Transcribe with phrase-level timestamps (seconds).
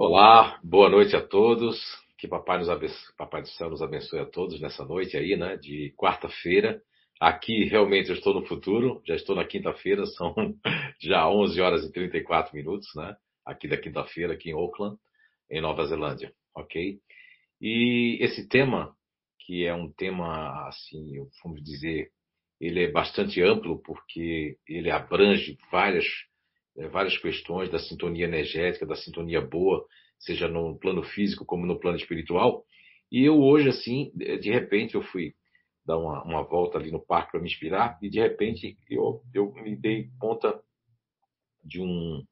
[0.00, 1.76] Olá, boa noite a todos.
[2.16, 2.68] Que Papai, nos
[3.16, 6.80] Papai do Céu nos abençoe a todos nessa noite aí, né, de quarta-feira.
[7.18, 10.32] Aqui realmente eu estou no futuro, já estou na quinta-feira, são
[11.00, 13.16] já 11 horas e 34 minutos, né?
[13.44, 14.96] Aqui da quinta-feira, aqui em Auckland,
[15.50, 17.00] em Nova Zelândia, ok?
[17.60, 18.96] E esse tema,
[19.40, 22.12] que é um tema, assim, vamos dizer,
[22.60, 26.06] ele é bastante amplo porque ele abrange várias,
[26.78, 29.84] eh, várias questões da sintonia energética, da sintonia boa,
[30.18, 32.64] seja no plano físico como no plano espiritual.
[33.10, 35.34] E eu hoje, assim, de repente, eu fui
[35.88, 39.50] dar uma, uma volta ali no parque para me inspirar e de repente eu, eu
[39.54, 40.60] me dei conta
[41.64, 42.22] de um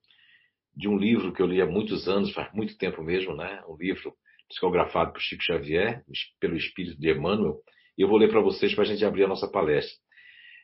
[0.77, 3.65] de um livro que eu li há muitos anos, faz muito tempo mesmo, né?
[3.66, 4.15] Um livro
[4.47, 6.05] psicografado por Chico Xavier,
[6.38, 7.63] pelo espírito de Emmanuel.
[7.97, 9.97] E eu vou ler para vocês para a gente abrir a nossa palestra.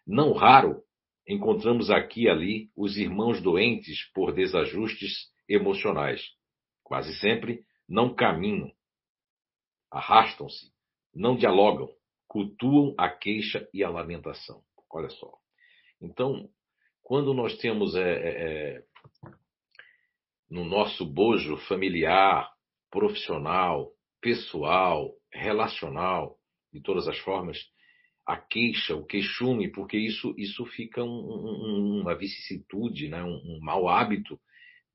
[0.07, 0.83] Não raro
[1.27, 6.23] encontramos aqui e ali os irmãos doentes por desajustes emocionais.
[6.83, 8.73] Quase sempre não caminham,
[9.91, 10.73] arrastam-se,
[11.15, 11.89] não dialogam,
[12.27, 14.63] cultuam a queixa e a lamentação.
[14.91, 15.33] Olha só.
[16.01, 16.49] Então,
[17.03, 18.85] quando nós temos é, é, é
[20.51, 22.51] no nosso bojo familiar,
[22.91, 26.39] profissional, pessoal, relacional,
[26.73, 27.59] de todas as formas,
[28.27, 33.23] a queixa, o queixume, porque isso, isso fica um, um, uma vicissitude, né?
[33.23, 34.39] um, um mau hábito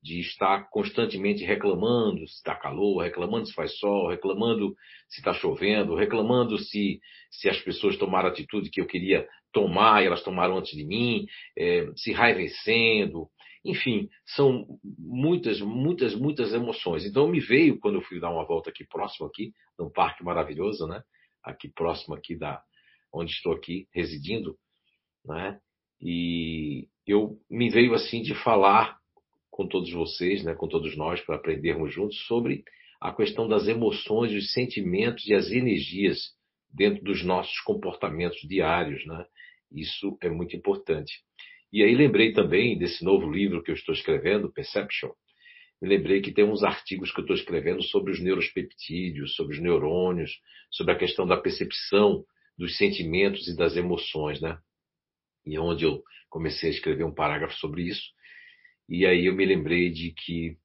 [0.02, 4.74] de estar constantemente reclamando se está calor, reclamando se faz sol, reclamando
[5.08, 10.02] se está chovendo, reclamando se, se as pessoas tomaram a atitude que eu queria tomar
[10.02, 13.28] e elas tomaram antes de mim, é, se raivecendo.
[13.64, 17.04] Enfim, são muitas, muitas, muitas emoções.
[17.04, 20.86] Então me veio, quando eu fui dar uma volta aqui próximo, aqui, num parque maravilhoso,
[20.86, 21.02] né?
[21.42, 22.62] Aqui próximo aqui da
[23.12, 24.56] onde estou aqui residindo,
[25.24, 25.58] né?
[26.00, 28.98] E eu me veio assim de falar
[29.50, 32.62] com todos vocês, né, com todos nós, para aprendermos juntos sobre
[33.00, 36.18] a questão das emoções, os sentimentos e as energias
[36.72, 39.04] dentro dos nossos comportamentos diários.
[39.06, 39.24] Né?
[39.72, 41.12] Isso é muito importante.
[41.72, 45.10] E aí lembrei também desse novo livro que eu estou escrevendo, Perception.
[45.82, 49.62] Me lembrei que tem uns artigos que eu estou escrevendo sobre os neurospeptídeos, sobre os
[49.62, 50.30] neurônios,
[50.70, 52.24] sobre a questão da percepção
[52.58, 54.58] dos sentimentos e das emoções, né?
[55.46, 58.02] E onde eu comecei a escrever um parágrafo sobre isso.
[58.88, 60.56] E aí eu me lembrei de que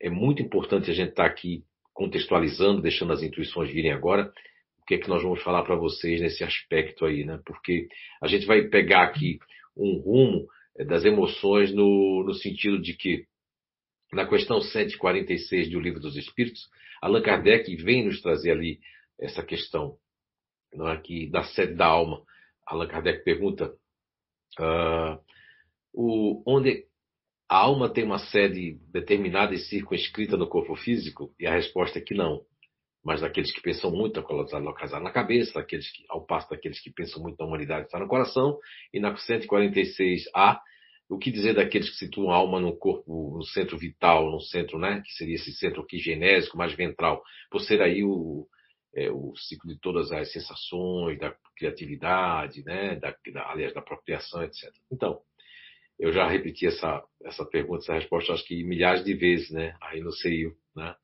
[0.00, 4.32] é muito importante a gente estar tá aqui contextualizando, deixando as intuições virem agora,
[4.80, 7.40] o que é que nós vamos falar para vocês nesse aspecto aí, né?
[7.46, 7.88] Porque
[8.20, 9.38] a gente vai pegar aqui
[9.76, 10.46] um rumo
[10.76, 13.26] eh, das emoções no, no sentido de que,
[14.12, 16.68] na questão 146 do Livro dos Espíritos,
[17.00, 18.80] Allan Kardec vem nos trazer ali
[19.20, 19.96] essa questão
[20.72, 22.22] não é, que, da sede da alma.
[22.66, 23.74] Allan Kardec pergunta
[24.60, 25.18] uh,
[25.92, 26.84] o, onde,
[27.48, 31.34] a alma tem uma sede determinada e circunscrita no corpo físico?
[31.40, 32.42] E a resposta é que não.
[33.02, 36.90] Mas daqueles que pensam muito, está localizada na cabeça, daqueles que, ao passo daqueles que
[36.90, 38.58] pensam muito na humanidade, está no coração.
[38.92, 40.58] E na 146A,
[41.08, 44.78] o que dizer daqueles que situam a alma no corpo, no centro vital, no centro,
[44.78, 48.46] né, que seria esse centro aqui genésico, mais ventral, por ser aí o,
[48.94, 54.42] é, o ciclo de todas as sensações, da criatividade, né, da, da, aliás, da procriação,
[54.42, 54.70] etc.
[54.90, 55.20] Então,
[55.98, 59.76] eu já repeti essa, essa pergunta, essa resposta, acho que milhares de vezes, né?
[59.82, 60.94] Aí no CEIU, né?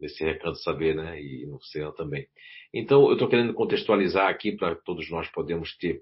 [0.00, 1.20] Nesse recanto saber, né?
[1.20, 2.26] E no CEAN também.
[2.72, 6.00] Então, eu estou querendo contextualizar aqui para todos nós podemos ter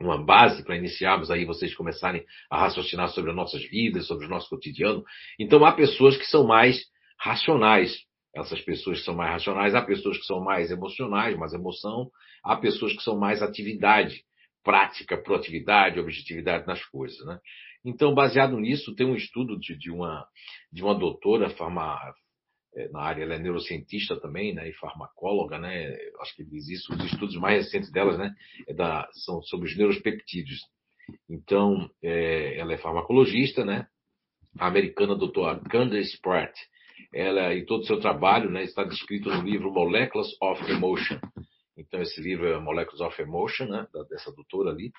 [0.00, 4.28] uma base para iniciarmos aí vocês começarem a raciocinar sobre as nossas vidas, sobre o
[4.30, 5.04] nosso cotidiano.
[5.38, 6.82] Então, há pessoas que são mais
[7.18, 7.94] racionais.
[8.34, 12.10] Essas pessoas que são mais racionais, há pessoas que são mais emocionais, mais emoção,
[12.44, 14.24] há pessoas que são mais atividade
[14.62, 17.24] prática, proatividade, objetividade nas coisas.
[17.26, 17.38] Né?
[17.84, 20.26] Então, baseado nisso, tem um estudo de, de uma,
[20.72, 21.98] de uma doutora farma,
[22.76, 26.92] é, na área, ela é neurocientista também, né, e farmacóloga, né, acho que diz isso,
[26.92, 28.32] os estudos mais recentes delas, né,
[28.68, 30.60] é da, são sobre os neuropeptídeos.
[31.28, 33.86] Então, é, ela é farmacologista, né,
[34.58, 36.54] a americana doutora Candace Pratt,
[37.12, 41.18] ela e todo o seu trabalho, né, está descrito no livro Molecules of Emotion,
[41.80, 44.92] então, esse livro é Molecules of Emotion, né, dessa doutora ali.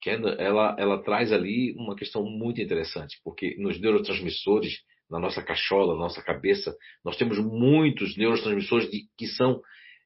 [0.00, 4.80] Que ela, ela traz ali uma questão muito interessante, porque nos neurotransmissores,
[5.10, 6.74] na nossa cachola, na nossa cabeça,
[7.04, 9.60] nós temos muitos neurotransmissores de, que são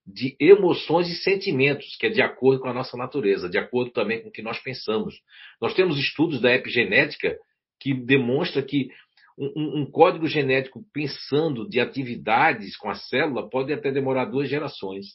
[0.06, 4.20] de emoções e sentimentos, que é de acordo com a nossa natureza, de acordo também
[4.23, 5.15] com o que nós pensamos.
[5.61, 7.38] Nós temos estudos da epigenética
[7.81, 8.88] que demonstra que
[9.36, 15.06] um, um, código genético pensando de atividades com a célula pode até demorar duas gerações.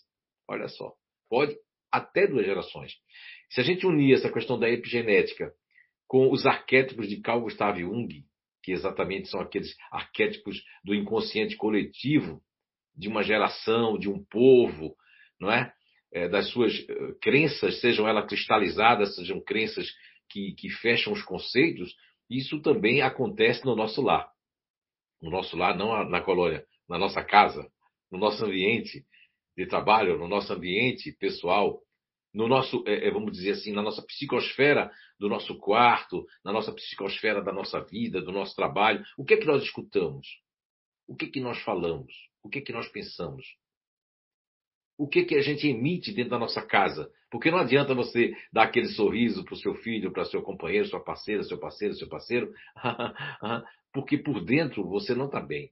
[0.47, 0.93] Olha só,
[1.29, 1.55] pode
[1.91, 2.93] até duas gerações.
[3.49, 5.51] Se a gente unir essa questão da epigenética
[6.07, 8.25] com os arquétipos de Carl Gustav Jung,
[8.63, 12.41] que exatamente são aqueles arquétipos do inconsciente coletivo
[12.95, 14.95] de uma geração, de um povo,
[15.39, 15.71] não é?
[16.11, 19.89] é das suas eh, crenças, sejam elas cristalizadas, sejam crenças
[20.29, 21.95] que, que fecham os conceitos,
[22.29, 24.29] isso também acontece no nosso lar.
[25.21, 27.69] No nosso lar, não na colônia, na nossa casa,
[28.11, 29.05] no nosso ambiente
[29.57, 31.81] de trabalho, no nosso ambiente pessoal,
[32.33, 36.71] no nosso, é, é, vamos dizer assim, na nossa psicosfera do nosso quarto, na nossa
[36.71, 39.03] psicosfera da nossa vida, do nosso trabalho.
[39.17, 40.27] O que é que nós escutamos?
[41.07, 42.13] O que é que nós falamos?
[42.43, 43.45] O que é que nós pensamos?
[44.99, 47.09] O que que a gente emite dentro da nossa casa?
[47.31, 51.01] Porque não adianta você dar aquele sorriso para o seu filho, para seu companheiro, sua
[51.01, 52.53] parceira, seu parceiro, seu parceiro,
[53.93, 55.71] porque por dentro você não está bem.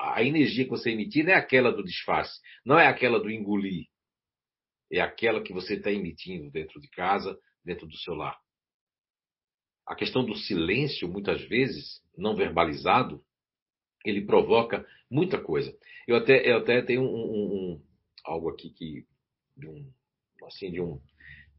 [0.00, 3.86] A energia que você emitir não é aquela do disfarce, não é aquela do engolir,
[4.90, 8.36] é aquela que você está emitindo dentro de casa, dentro do seu lar.
[9.86, 13.22] A questão do silêncio, muitas vezes, não verbalizado,
[14.04, 15.72] ele provoca muita coisa.
[16.08, 17.06] Eu até, eu até tenho um,
[17.76, 17.93] um
[18.24, 19.04] algo aqui que
[19.56, 19.90] de um,
[20.46, 21.00] assim, de um,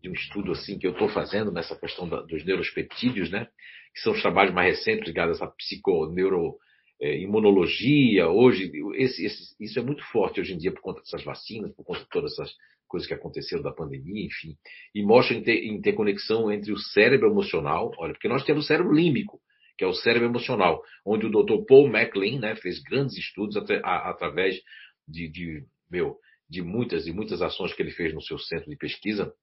[0.01, 3.47] de um estudo assim que eu estou fazendo nessa questão da, dos neurospeptídeos, né?
[3.93, 6.65] Que são os trabalhos mais recentes ligados à psiconeuroimunologia.
[7.01, 8.29] É, imunologia.
[8.29, 11.83] Hoje, esse, esse, isso é muito forte hoje em dia por conta dessas vacinas, por
[11.83, 12.53] conta de todas essas
[12.87, 14.55] coisas que aconteceram da pandemia, enfim,
[14.93, 19.41] e mostra inter, interconexão entre o cérebro emocional, olha, porque nós temos o cérebro límbico,
[19.77, 21.65] que é o cérebro emocional, onde o Dr.
[21.67, 24.61] Paul MacLean né, fez grandes estudos a, através
[25.07, 26.17] de, de, meu,
[26.49, 29.33] de muitas e muitas ações que ele fez no seu centro de pesquisa,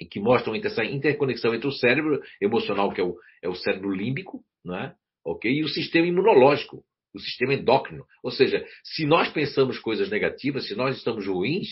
[0.00, 3.90] e que mostram essa interconexão entre o cérebro emocional, que é o, é o cérebro
[3.90, 4.94] límbico, né,
[5.24, 8.04] ok, e o sistema imunológico, o sistema endócrino.
[8.22, 11.66] Ou seja, se nós pensamos coisas negativas, se nós estamos ruins,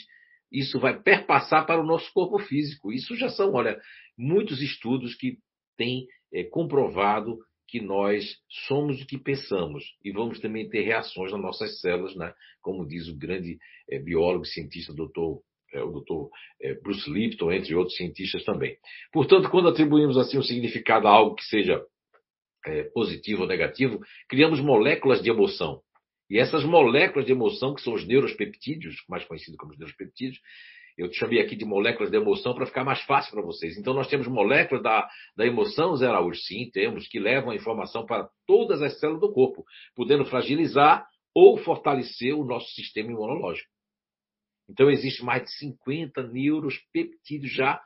[0.51, 2.93] isso vai perpassar para o nosso corpo físico.
[2.93, 3.79] Isso já são, olha,
[4.17, 5.39] muitos estudos que
[5.77, 8.37] têm é, comprovado que nós
[8.67, 12.33] somos o que pensamos e vamos também ter reações nas nossas células, né?
[12.63, 13.59] como diz o grande
[13.91, 15.43] é, biólogo e cientista doutor,
[15.73, 16.31] é, o doutor
[16.61, 18.77] é, Bruce Lipton, entre outros cientistas também.
[19.13, 21.85] Portanto, quando atribuímos assim um significado a algo que seja
[22.93, 25.81] positivo ou negativo, criamos moléculas de emoção.
[26.29, 30.41] E essas moléculas de emoção, que são os neuropeptídeos, mais conhecidos como os neuropeptídeos,
[30.97, 33.77] eu te chamei aqui de moléculas de emoção para ficar mais fácil para vocês.
[33.77, 38.07] Então, nós temos moléculas da, da emoção, Zé Araújo, sim, temos, que levam a informação
[38.07, 39.65] para todas as células do corpo,
[39.95, 43.69] podendo fragilizar ou fortalecer o nosso sistema imunológico.
[44.69, 47.81] Então, existe mais de 50 neuropeptídeos já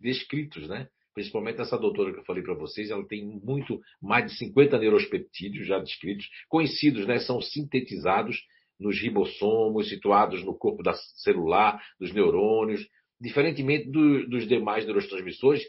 [0.00, 0.88] descritos, né?
[1.16, 5.66] principalmente essa doutora que eu falei para vocês, ela tem muito mais de 50 neuropeptídeos
[5.66, 8.36] já descritos, conhecidos, né, são sintetizados
[8.78, 12.86] nos ribossomos, situados no corpo da celular, dos neurônios,
[13.20, 15.62] diferentemente do, dos demais neurotransmissores,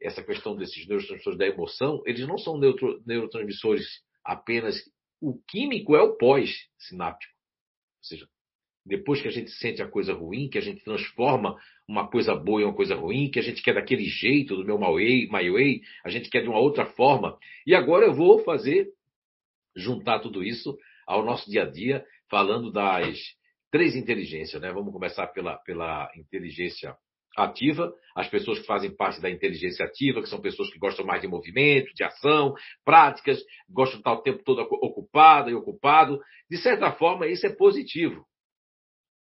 [0.00, 3.86] essa questão desses neurotransmissores da emoção, eles não são neutro, neurotransmissores
[4.24, 4.76] apenas.
[5.20, 7.32] O químico é o pós-sináptico.
[7.32, 8.28] Ou seja,
[8.88, 12.62] depois que a gente sente a coisa ruim, que a gente transforma uma coisa boa
[12.62, 16.08] em uma coisa ruim, que a gente quer daquele jeito, do meu my way, a
[16.08, 17.36] gente quer de uma outra forma.
[17.66, 18.88] E agora eu vou fazer,
[19.76, 20.76] juntar tudo isso
[21.06, 23.18] ao nosso dia a dia, falando das
[23.70, 24.72] três inteligências, né?
[24.72, 26.96] Vamos começar pela, pela inteligência
[27.36, 31.20] ativa, as pessoas que fazem parte da inteligência ativa, que são pessoas que gostam mais
[31.20, 32.54] de movimento, de ação,
[32.84, 36.20] práticas, gostam de estar o tempo todo ocupado e ocupado.
[36.50, 38.24] De certa forma, isso é positivo.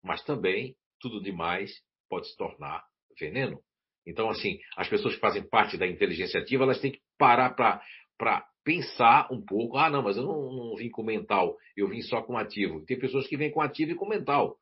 [0.03, 1.73] Mas também, tudo demais
[2.09, 2.83] pode se tornar
[3.19, 3.61] veneno.
[4.07, 8.47] Então, assim, as pessoas que fazem parte da inteligência ativa, elas têm que parar para
[8.69, 9.79] pensar um pouco.
[9.79, 12.85] Ah, não, mas eu não, não, vim com mental, eu vim só com ativo.
[12.85, 14.59] Tem pessoas que vêm com ativo e com mental.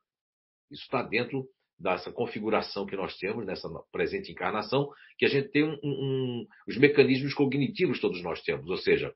[0.71, 1.45] Isso está dentro
[1.77, 6.77] dessa configuração que nós temos nessa presente encarnação, que a gente tem um, um, os
[6.77, 8.69] mecanismos cognitivos todos nós temos.
[8.69, 9.13] Ou seja,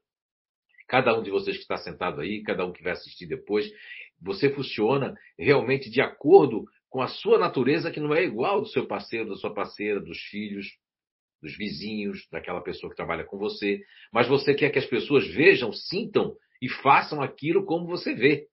[0.89, 3.71] cada um de vocês que está sentado aí, cada um que vai assistir depois,
[4.21, 8.85] você funciona realmente de acordo com a sua natureza, que não é igual do seu
[8.85, 10.67] parceiro, da sua parceira, dos filhos,
[11.41, 13.81] dos vizinhos, daquela pessoa que trabalha com você.
[14.13, 18.47] Mas você quer que as pessoas vejam, sintam e façam aquilo como você vê.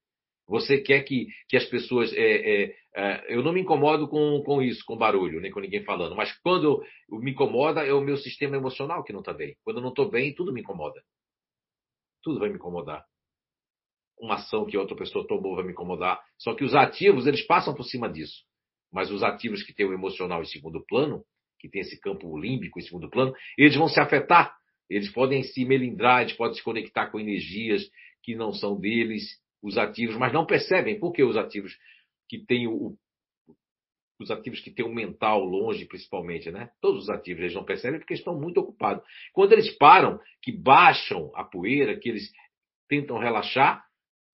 [0.46, 2.12] Você quer que, que as pessoas.
[2.14, 5.84] É, é, é, eu não me incomodo com, com isso, com barulho, nem com ninguém
[5.84, 6.16] falando.
[6.16, 9.56] Mas quando me incomoda é o meu sistema emocional que não está bem.
[9.62, 11.02] Quando eu não estou bem, tudo me incomoda.
[12.22, 13.04] Tudo vai me incomodar
[14.20, 16.20] uma ação que outra pessoa tomou vai me incomodar.
[16.38, 18.44] Só que os ativos, eles passam por cima disso.
[18.92, 21.24] Mas os ativos que têm o emocional em segundo plano,
[21.58, 24.56] que tem esse campo límbico em segundo plano, eles vão se afetar.
[24.88, 27.82] Eles podem se melindrar, eles podem se conectar com energias
[28.22, 29.24] que não são deles,
[29.62, 30.98] os ativos, mas não percebem.
[30.98, 31.76] Por que os ativos
[32.28, 32.96] que têm o,
[34.20, 36.70] os ativos que têm o mental longe, principalmente, né?
[36.80, 39.04] Todos os ativos eles não percebem porque estão muito ocupados.
[39.32, 42.30] Quando eles param, que baixam a poeira, que eles
[42.88, 43.84] tentam relaxar,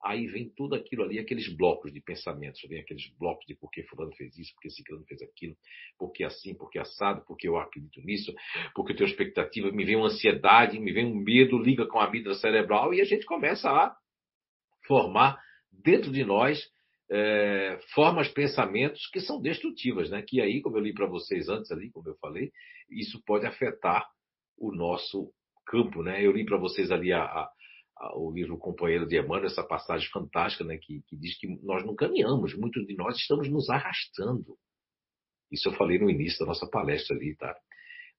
[0.04, 3.82] aí vem tudo aquilo ali, aqueles blocos de pensamentos, vem aqueles blocos de por que
[3.84, 5.56] fulano fez isso, por que ciclano fez aquilo,
[5.99, 8.34] por que assim, por que assado, porque eu acredito nisso,
[8.75, 12.11] porque eu tenho expectativa, me vem uma ansiedade, me vem um medo, liga com a
[12.11, 13.96] vida cerebral e a gente começa a
[14.87, 15.40] formar
[15.73, 16.62] dentro de nós
[17.11, 20.23] é, formas, pensamentos que são destrutivas, né?
[20.26, 22.50] Que aí, como eu li para vocês antes ali, como eu falei,
[22.90, 24.06] isso pode afetar
[24.58, 25.30] o nosso
[25.66, 26.25] campo, né?
[26.25, 27.50] Eu li para vocês ali a, a,
[28.16, 30.78] o livro Companheiro de Emmanuel, essa passagem fantástica, né?
[30.78, 34.56] Que, que diz que nós não caminhamos, muitos de nós estamos nos arrastando.
[35.50, 37.54] Isso eu falei no início da nossa palestra ali, tá?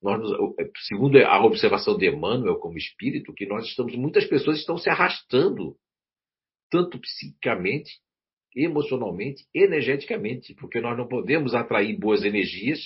[0.02, 0.22] Nós,
[0.60, 4.90] é, segundo a observação de Emmanuel como espírito, que nós estamos, muitas pessoas estão se
[4.90, 5.76] arrastando,
[6.70, 7.92] tanto psicicamente
[8.56, 12.80] emocionalmente, energeticamente, porque nós não podemos atrair boas energias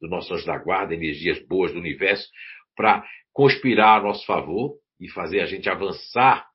[0.00, 2.26] do nosso anjo da guarda, energias boas do universo,
[2.74, 6.48] para conspirar a nosso favor e fazer a gente avançar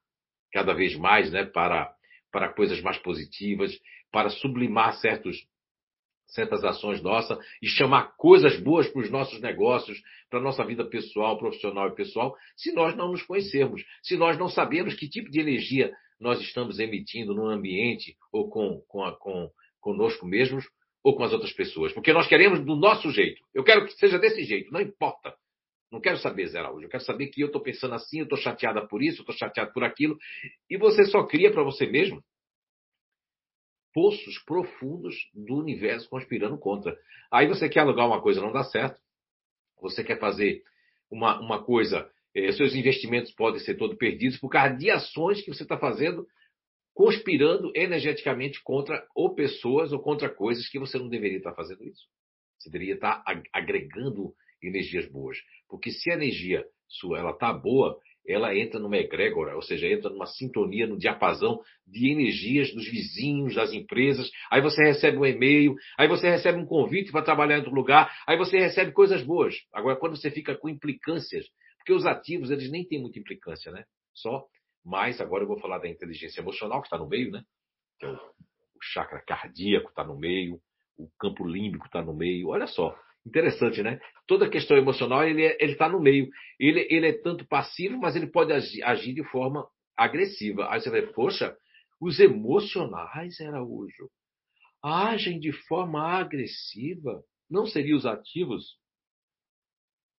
[0.51, 1.93] cada vez mais né, para,
[2.31, 3.77] para coisas mais positivas,
[4.12, 5.35] para sublimar certos,
[6.27, 10.85] certas ações nossas e chamar coisas boas para os nossos negócios, para a nossa vida
[10.85, 15.29] pessoal, profissional e pessoal, se nós não nos conhecermos, se nós não sabemos que tipo
[15.29, 19.50] de energia nós estamos emitindo no ambiente ou com, com, a, com
[19.81, 20.65] conosco mesmos
[21.03, 21.91] ou com as outras pessoas.
[21.91, 23.41] Porque nós queremos do nosso jeito.
[23.53, 25.35] Eu quero que seja desse jeito, não importa.
[25.93, 26.88] Não quero saber, Zé Araújo.
[26.88, 29.35] Eu quero saber que eu estou pensando assim, eu estou chateada por isso, eu estou
[29.35, 30.17] chateado por aquilo.
[30.67, 32.19] E você só cria para você mesmo
[33.93, 36.97] poços profundos do universo conspirando contra.
[37.31, 39.00] Aí você quer alugar uma coisa, não dá certo.
[39.83, 40.63] Você quer fazer
[41.12, 45.53] uma, uma coisa é, seus investimentos podem ser todos perdidos por causa de ações que
[45.53, 46.25] você está fazendo,
[46.91, 52.07] conspirando energeticamente contra ou pessoas ou contra coisas que você não deveria estar fazendo isso.
[52.57, 53.23] Você deveria estar
[53.53, 54.33] agregando
[54.67, 55.38] energias boas.
[55.70, 60.10] Porque se a energia sua ela está boa, ela entra numa egrégora, ou seja, entra
[60.10, 64.29] numa sintonia, no diapasão de energias dos vizinhos, das empresas.
[64.50, 68.10] Aí você recebe um e-mail, aí você recebe um convite para trabalhar em outro lugar,
[68.25, 69.55] aí você recebe coisas boas.
[69.74, 71.46] Agora, quando você fica com implicâncias
[71.84, 73.84] porque os ativos, eles nem têm muita implicância, né?
[74.13, 74.48] Só.
[74.86, 77.43] Mas agora eu vou falar da inteligência emocional, que está no meio, né?
[78.01, 80.62] É o chakra cardíaco está no meio,
[80.98, 82.50] o campo límbico está no meio.
[82.50, 84.00] Olha só, interessante, né?
[84.27, 86.30] Toda questão emocional, ele é, está no meio.
[86.60, 90.70] Ele, ele é tanto passivo, mas ele pode agir, agir de forma agressiva.
[90.70, 91.56] Aí você vai, poxa,
[92.00, 94.10] os emocionais, Araújo,
[94.84, 97.24] agem de forma agressiva.
[97.50, 98.77] Não seriam os ativos?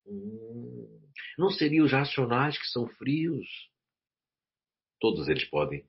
[0.06, 1.02] Hum,
[1.38, 3.48] não seriam os racionais que são frios?
[5.00, 5.86] Todos eles podem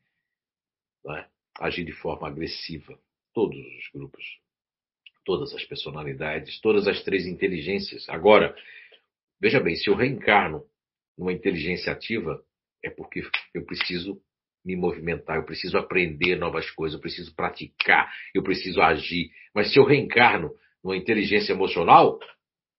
[1.09, 1.28] é,
[1.61, 2.99] agir de forma agressiva.
[3.33, 4.25] Todos os grupos,
[5.24, 8.08] todas as personalidades, todas as três inteligências.
[8.08, 8.54] Agora,
[9.40, 10.64] veja bem, se eu reencarno
[11.16, 12.42] numa inteligência ativa,
[12.82, 13.22] é porque
[13.54, 14.20] eu preciso
[14.64, 19.30] me movimentar, eu preciso aprender novas coisas, eu preciso praticar, eu preciso agir.
[19.54, 20.50] Mas se eu reencarno
[20.82, 22.18] numa inteligência emocional,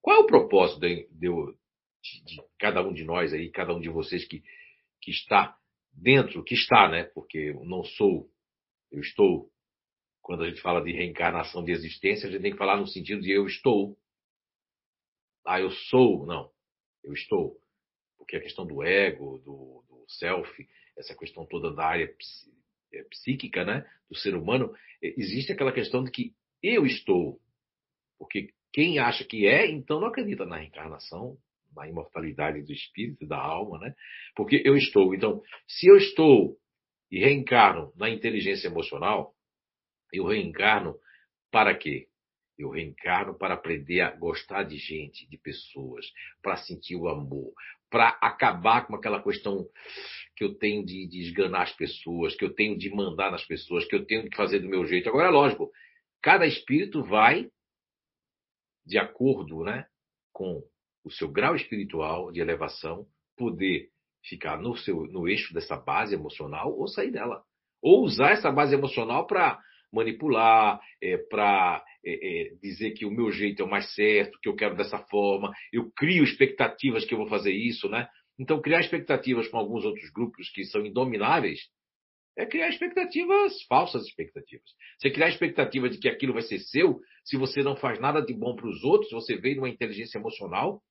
[0.01, 1.27] qual é o propósito de, de,
[2.25, 4.43] de, cada um de nós aí, cada um de vocês que,
[5.01, 5.55] que está
[5.91, 7.03] dentro, que está, né?
[7.15, 8.27] Porque eu não sou,
[8.91, 9.49] eu estou.
[10.25, 13.22] Quando a gente fala de reencarnação de existência, a gente tem que falar no sentido
[13.22, 13.96] de eu estou.
[15.46, 16.25] Ah, eu sou.
[16.25, 16.50] Não,
[17.03, 17.55] eu estou.
[18.17, 20.67] Porque a questão do ego, do, do self,
[20.98, 22.12] essa questão toda da área
[22.91, 23.88] é, psíquica, né?
[24.10, 27.39] Do ser humano, existe aquela questão de que eu estou.
[28.17, 31.38] Porque quem acha que é, então não acredita na reencarnação,
[31.75, 33.94] na imortalidade do espírito, da alma, né?
[34.36, 35.13] Porque eu estou.
[35.13, 36.58] Então, se eu estou
[37.12, 39.35] e reencarno na inteligência emocional,
[40.17, 40.95] eu reencarno
[41.51, 42.07] para quê?
[42.57, 46.05] Eu reencarno para aprender a gostar de gente, de pessoas,
[46.41, 47.53] para sentir o amor,
[47.89, 49.67] para acabar com aquela questão
[50.36, 53.86] que eu tenho de, de esganar as pessoas, que eu tenho de mandar nas pessoas,
[53.86, 55.10] que eu tenho que fazer do meu jeito.
[55.10, 55.72] Agora, é lógico,
[56.22, 57.50] cada espírito vai
[58.86, 59.86] de acordo né,
[60.31, 60.63] com
[61.03, 63.07] o seu grau espiritual de elevação,
[63.38, 63.89] poder
[64.24, 67.43] ficar no, seu, no eixo dessa base emocional ou sair dela.
[67.81, 69.60] Ou usar essa base emocional para
[69.95, 74.49] manipular, é, para é, é, dizer que o meu jeito é o mais certo, que
[74.49, 78.07] eu quero dessa forma, eu crio expectativas que eu vou fazer isso, né?
[78.37, 81.59] Então, criar expectativas com alguns outros grupos que são indomináveis
[82.37, 84.69] é criar expectativas, falsas expectativas.
[84.99, 88.21] Você criar a expectativa de que aquilo vai ser seu, se você não faz nada
[88.21, 90.81] de bom para os outros, você veio numa inteligência emocional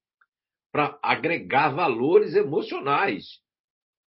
[0.72, 3.43] para agregar valores emocionais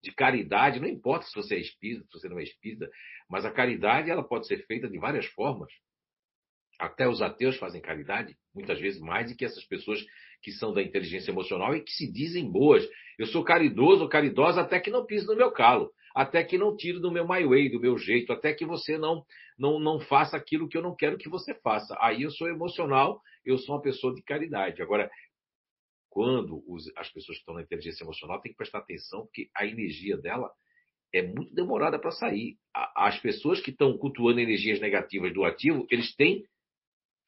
[0.05, 2.87] de caridade, não importa se você é espírita, se você não é espírita,
[3.27, 5.71] mas a caridade ela pode ser feita de várias formas.
[6.79, 9.99] Até os ateus fazem caridade, muitas vezes mais do que essas pessoas
[10.43, 12.87] que são da inteligência emocional e que se dizem boas.
[13.17, 15.89] Eu sou caridoso ou caridosa até que não piso no meu calo.
[16.15, 19.25] até que não tire do meu my way, do meu jeito, até que você não,
[19.59, 21.93] não, não faça aquilo que eu não quero que você faça.
[21.99, 24.81] Aí eu sou emocional, eu sou uma pessoa de caridade.
[24.81, 25.09] Agora,
[26.15, 29.65] quando os, as pessoas que estão na inteligência emocional têm que prestar atenção, porque a
[29.65, 30.49] energia dela
[31.13, 32.55] é muito demorada para sair.
[32.95, 36.45] As pessoas que estão cultuando energias negativas do ativo, eles têm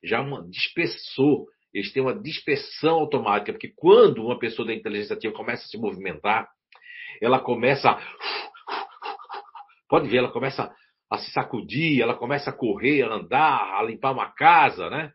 [0.01, 5.33] já uma dispersor, eles têm uma dispersão automática, porque quando uma pessoa da inteligência ativa
[5.33, 6.49] começa a se movimentar,
[7.21, 8.01] ela começa a...
[9.89, 10.73] pode ver, ela começa
[11.11, 15.11] a se sacudir, ela começa a correr, a andar, a limpar uma casa, né?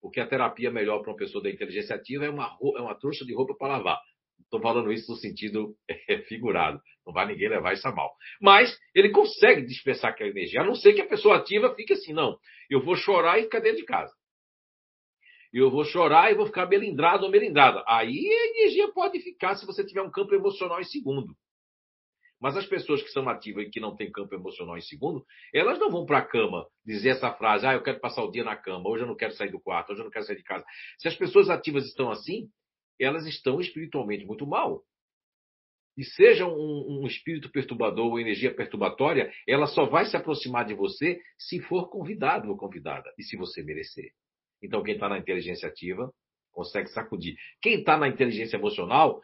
[0.00, 3.24] Porque a terapia melhor para uma pessoa da inteligência ativa é uma, é uma trouxa
[3.24, 4.00] de roupa para lavar.
[4.42, 5.74] Estou falando isso no sentido
[6.08, 6.80] é, figurado.
[7.06, 8.14] Não vai ninguém levar isso a mal.
[8.40, 12.12] Mas ele consegue dispersar aquela energia, a não ser que a pessoa ativa fique assim,
[12.12, 12.36] não.
[12.70, 14.12] Eu vou chorar e ficar dentro de casa.
[15.52, 17.82] Eu vou chorar e vou ficar melindrado ou melindrada.
[17.86, 21.34] Aí a energia pode ficar se você tiver um campo emocional em segundo.
[22.40, 25.24] Mas as pessoas que são ativas e que não têm campo emocional em segundo,
[25.54, 28.44] elas não vão para a cama dizer essa frase: ah, eu quero passar o dia
[28.44, 30.42] na cama, hoje eu não quero sair do quarto, hoje eu não quero sair de
[30.42, 30.64] casa.
[30.98, 32.48] Se as pessoas ativas estão assim,
[33.00, 34.82] elas estão espiritualmente muito mal.
[35.96, 40.74] E seja um, um espírito perturbador ou energia perturbatória, ela só vai se aproximar de
[40.74, 44.10] você se for convidado ou convidada e se você merecer.
[44.62, 46.12] Então, quem está na inteligência ativa
[46.52, 47.36] consegue sacudir.
[47.62, 49.20] Quem está na inteligência emocional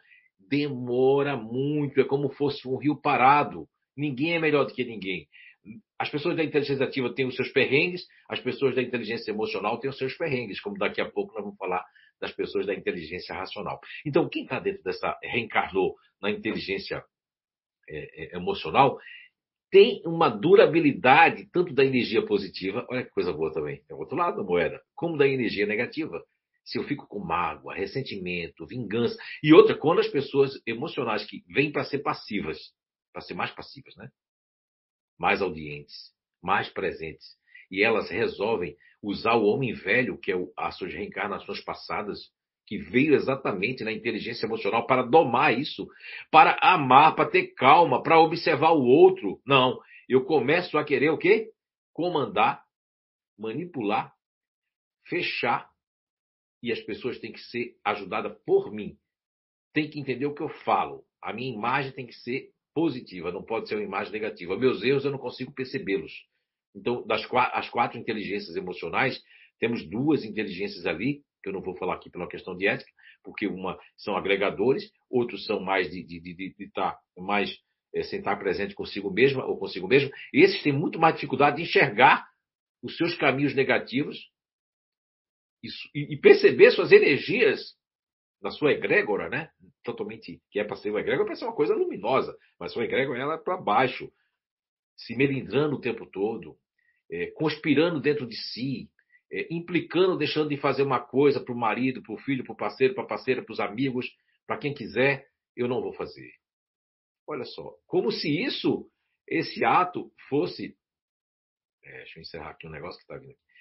[0.49, 3.67] demora muito, é como fosse um rio parado.
[3.95, 5.27] Ninguém é melhor do que ninguém.
[5.97, 9.89] As pessoas da inteligência ativa têm os seus perrengues, as pessoas da inteligência emocional têm
[9.89, 11.83] os seus perrengues, como daqui a pouco nós vamos falar
[12.19, 13.79] das pessoas da inteligência racional.
[14.05, 17.03] Então, quem está dentro dessa, reencarnou na inteligência
[17.89, 18.97] é, é, emocional,
[19.71, 24.15] tem uma durabilidade tanto da energia positiva, olha que coisa boa também, é o outro
[24.15, 26.23] lado da moeda, como da energia negativa
[26.63, 29.17] se eu fico com mágoa, ressentimento, vingança.
[29.41, 32.57] E outra, quando as pessoas emocionais que vêm para ser passivas,
[33.11, 34.09] para ser mais passivas, né?
[35.19, 37.25] Mais audientes, mais presentes,
[37.69, 42.31] e elas resolvem usar o homem velho, que é as suas reencarnações passadas,
[42.65, 45.87] que veio exatamente na inteligência emocional para domar isso,
[46.31, 49.41] para amar, para ter calma, para observar o outro.
[49.45, 51.51] Não, eu começo a querer o quê?
[51.91, 52.63] Comandar,
[53.37, 54.13] manipular,
[55.05, 55.72] fechar
[56.63, 58.95] e as pessoas têm que ser ajudadas por mim.
[59.73, 61.03] Tem que entender o que eu falo.
[61.21, 64.57] A minha imagem tem que ser positiva, não pode ser uma imagem negativa.
[64.57, 66.13] Meus erros eu não consigo percebê-los.
[66.73, 69.21] Então, das quatro, as quatro inteligências emocionais,
[69.59, 72.89] temos duas inteligências ali, que eu não vou falar aqui pela questão de ética,
[73.23, 77.55] porque uma são agregadores, outros são mais de, de, de, de estar mais
[77.93, 80.09] é, sem estar presente consigo mesma ou consigo mesmo.
[80.33, 82.25] Esses têm muito mais dificuldade de enxergar
[82.81, 84.17] os seus caminhos negativos
[85.93, 87.75] e, perceber suas energias
[88.41, 89.49] na sua egrégora, né?
[89.83, 93.21] Totalmente, que é para ser uma egrégora, para ser uma coisa luminosa, mas sua egrégora
[93.21, 94.11] ela é para baixo,
[94.97, 96.57] se melindrando o tempo todo,
[97.09, 98.89] é, conspirando dentro de si,
[99.31, 102.57] é, implicando, deixando de fazer uma coisa para o marido, para o filho, para o
[102.57, 104.05] parceiro, para a parceira, para os amigos,
[104.45, 106.31] para quem quiser, eu não vou fazer.
[107.25, 108.89] Olha só, como se isso,
[109.25, 110.75] esse ato fosse.
[111.81, 113.52] É, deixa eu encerrar aqui um negócio que está vindo aqui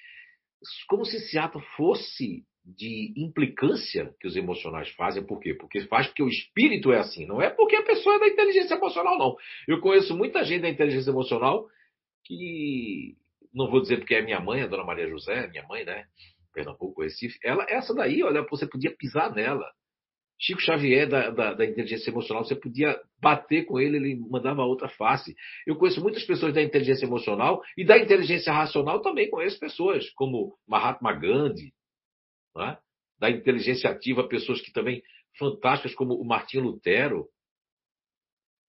[0.88, 5.24] como se esse ato fosse de implicância que os emocionais fazem.
[5.24, 5.54] Por quê?
[5.54, 7.26] Porque faz porque o espírito é assim.
[7.26, 9.36] Não é porque a pessoa é da inteligência emocional, não.
[9.66, 11.66] Eu conheço muita gente da inteligência emocional
[12.24, 13.16] que,
[13.52, 16.06] não vou dizer porque é minha mãe, a dona Maria José, minha mãe, né?
[16.52, 17.38] Pernambuco, Recife.
[17.42, 19.66] Ela, essa daí, olha, você podia pisar nela.
[20.44, 24.88] Chico Xavier, da, da, da, inteligência emocional, você podia bater com ele, ele mandava outra
[24.88, 25.36] face.
[25.64, 30.58] Eu conheço muitas pessoas da inteligência emocional e da inteligência racional também conheço pessoas, como
[30.66, 31.72] Mahatma Gandhi,
[32.58, 32.76] é?
[33.20, 35.00] da inteligência ativa, pessoas que também
[35.38, 37.28] fantásticas, como o Martinho Lutero,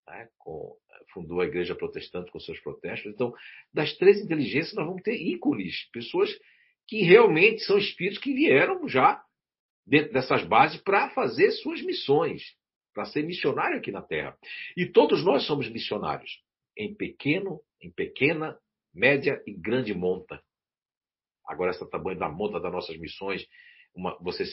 [0.06, 0.28] né?
[0.38, 0.76] com,
[1.12, 3.12] fundou a igreja protestante com seus protestos.
[3.12, 3.34] Então,
[3.72, 6.30] das três inteligências, nós vamos ter ícones, pessoas
[6.86, 9.20] que realmente são espíritos que vieram já
[9.86, 12.42] dentro dessas bases para fazer suas missões,
[12.94, 14.36] para ser missionário aqui na Terra.
[14.76, 16.40] E todos nós somos missionários,
[16.76, 18.56] em pequeno, em pequena,
[18.94, 20.40] média e grande monta.
[21.46, 23.46] Agora, essa tamanho da monta das nossas missões,
[23.94, 24.44] uma, você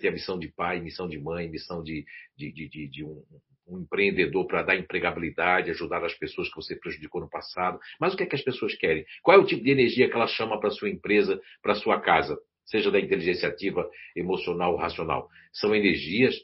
[0.00, 2.04] ter a missão de pai, missão de mãe, missão de,
[2.36, 3.24] de, de, de um,
[3.66, 7.80] um, empreendedor para dar empregabilidade, ajudar as pessoas que você prejudicou no passado.
[7.98, 9.04] Mas o que é que as pessoas querem?
[9.22, 12.38] Qual é o tipo de energia que ela chama para sua empresa, para sua casa?
[12.66, 15.28] Seja da inteligência ativa, emocional ou racional.
[15.52, 16.34] São energias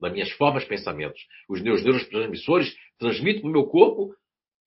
[0.00, 1.20] das minhas formas de pensamentos.
[1.48, 4.14] Os meus neurotransmissores transmitem para o meu corpo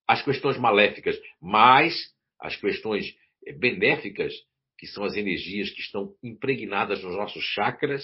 [0.08, 1.95] as questões maléficas, mas
[2.39, 4.34] as questões eh, benéficas,
[4.77, 8.03] que são as energias que estão impregnadas nos nossos chakras,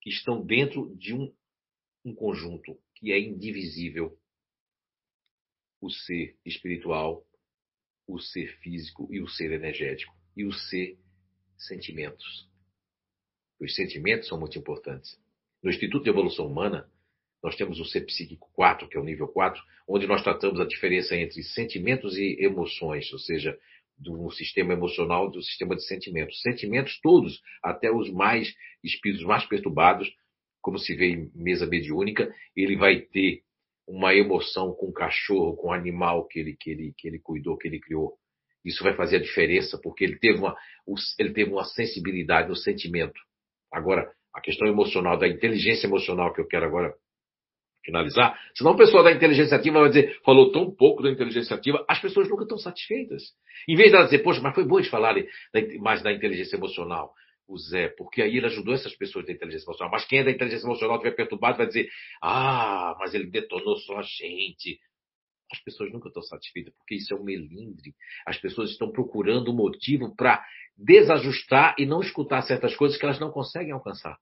[0.00, 1.32] que estão dentro de um,
[2.04, 4.16] um conjunto que é indivisível.
[5.80, 7.26] o ser espiritual,
[8.06, 10.14] o ser físico e o ser energético.
[10.34, 10.98] E o ser
[11.66, 12.48] sentimentos.
[13.60, 15.18] Os sentimentos são muito importantes.
[15.62, 16.88] No Instituto de Evolução Humana,
[17.42, 20.66] nós temos o ser psíquico 4, que é o nível 4, onde nós tratamos a
[20.66, 23.58] diferença entre sentimentos e emoções, ou seja,
[23.96, 26.40] do sistema emocional do sistema de sentimentos.
[26.40, 30.10] Sentimentos todos, até os mais espíritos mais perturbados,
[30.60, 33.42] como se vê em mesa mediúnica, ele vai ter
[33.86, 37.56] uma emoção com o cachorro, com o animal que ele, que ele, que ele cuidou,
[37.56, 38.18] que ele criou.
[38.64, 40.56] Isso vai fazer a diferença, porque ele teve uma,
[41.18, 43.20] ele teve uma sensibilidade no sentimento.
[43.72, 46.94] Agora, a questão emocional, da inteligência emocional que eu quero agora
[47.84, 51.84] finalizar, senão o pessoal da inteligência ativa vai dizer, falou tão pouco da inteligência ativa,
[51.88, 53.22] as pessoas nunca estão satisfeitas.
[53.68, 55.14] Em vez de dizer, poxa, mas foi bom de falar
[55.80, 57.12] mais da inteligência emocional,
[57.46, 59.92] o Zé, porque aí ele ajudou essas pessoas da inteligência emocional.
[59.92, 61.88] Mas quem é da inteligência emocional estiver perturbado vai dizer,
[62.22, 64.80] ah, mas ele detonou só a gente.
[65.52, 67.94] As pessoas nunca estão satisfeitas, porque isso é um melindre.
[68.26, 70.44] As pessoas estão procurando um motivo para
[70.76, 74.18] desajustar e não escutar certas coisas que elas não conseguem alcançar.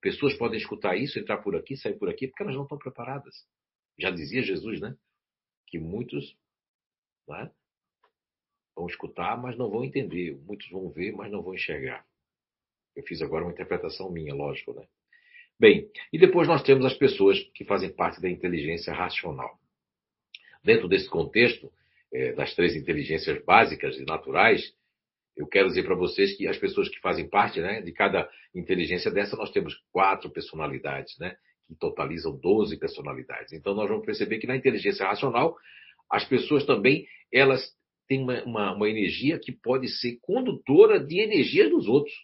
[0.00, 3.34] Pessoas podem escutar isso, entrar por aqui, sair por aqui, porque elas não estão preparadas.
[3.98, 4.96] Já dizia Jesus, né?
[5.66, 6.36] Que muitos
[7.28, 7.50] né,
[8.74, 10.38] vão escutar, mas não vão entender.
[10.42, 12.04] Muitos vão ver, mas não vão enxergar.
[12.96, 14.86] Eu fiz agora uma interpretação minha, lógico, né?
[15.58, 19.59] Bem, e depois nós temos as pessoas que fazem parte da inteligência racional.
[20.62, 21.70] Dentro desse contexto,
[22.12, 24.74] é, das três inteligências básicas e naturais,
[25.36, 29.10] eu quero dizer para vocês que as pessoas que fazem parte né, de cada inteligência
[29.10, 31.34] dessa, nós temos quatro personalidades, né,
[31.66, 33.52] que totalizam 12 personalidades.
[33.52, 35.56] Então, nós vamos perceber que na inteligência racional,
[36.10, 37.64] as pessoas também elas
[38.08, 42.14] têm uma, uma, uma energia que pode ser condutora de energias dos outros.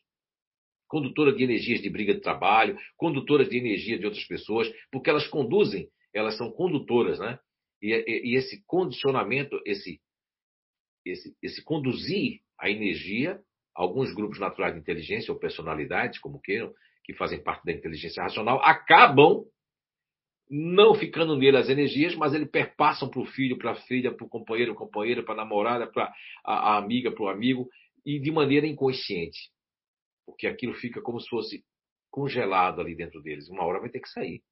[0.88, 5.26] Condutora de energias de briga de trabalho, condutora de energia de outras pessoas, porque elas
[5.28, 7.38] conduzem, elas são condutoras, né?
[7.82, 10.00] E, e, e esse condicionamento, esse,
[11.04, 13.40] esse, esse conduzir a energia,
[13.74, 16.72] alguns grupos naturais de inteligência ou personalidades, como queiram,
[17.04, 19.44] que fazem parte da inteligência racional, acabam
[20.48, 24.24] não ficando nele as energias, mas eles perpassam para o filho, para a filha, para
[24.24, 26.12] o companheiro, companheira, para a namorada, para
[26.44, 27.68] a amiga, para o amigo,
[28.04, 29.50] e de maneira inconsciente.
[30.24, 31.64] Porque aquilo fica como se fosse
[32.10, 33.48] congelado ali dentro deles.
[33.48, 34.42] Uma hora vai ter que sair.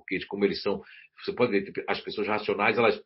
[0.00, 0.82] Porque como eles são,
[1.24, 3.00] você pode ver, as pessoas racionais, elas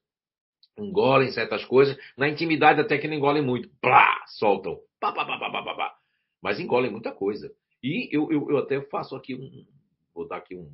[0.79, 5.39] engolem certas coisas, na intimidade até que não engolem muito, plá, soltam, pá, pá, pá,
[5.39, 5.95] pá, pá, pá,
[6.43, 7.53] mas engolem muita coisa.
[7.83, 9.67] E eu, eu, eu até faço aqui um,
[10.15, 10.71] vou dar aqui um,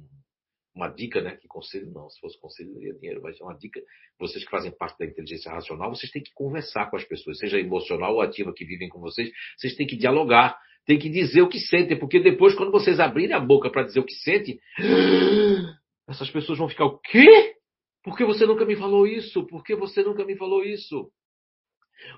[0.75, 1.37] uma dica, né?
[1.37, 3.81] Que conselho não, se fosse conselho daria dinheiro, mas é uma dica.
[4.19, 7.59] Vocês que fazem parte da inteligência racional, vocês têm que conversar com as pessoas, seja
[7.59, 11.49] emocional ou ativa que vivem com vocês, vocês têm que dialogar, têm que dizer o
[11.49, 14.61] que sentem, porque depois, quando vocês abrirem a boca para dizer o que sentem,
[16.09, 17.55] essas pessoas vão ficar o quê?
[18.03, 19.47] Por que você nunca me falou isso?
[19.47, 21.13] Por que você nunca me falou isso?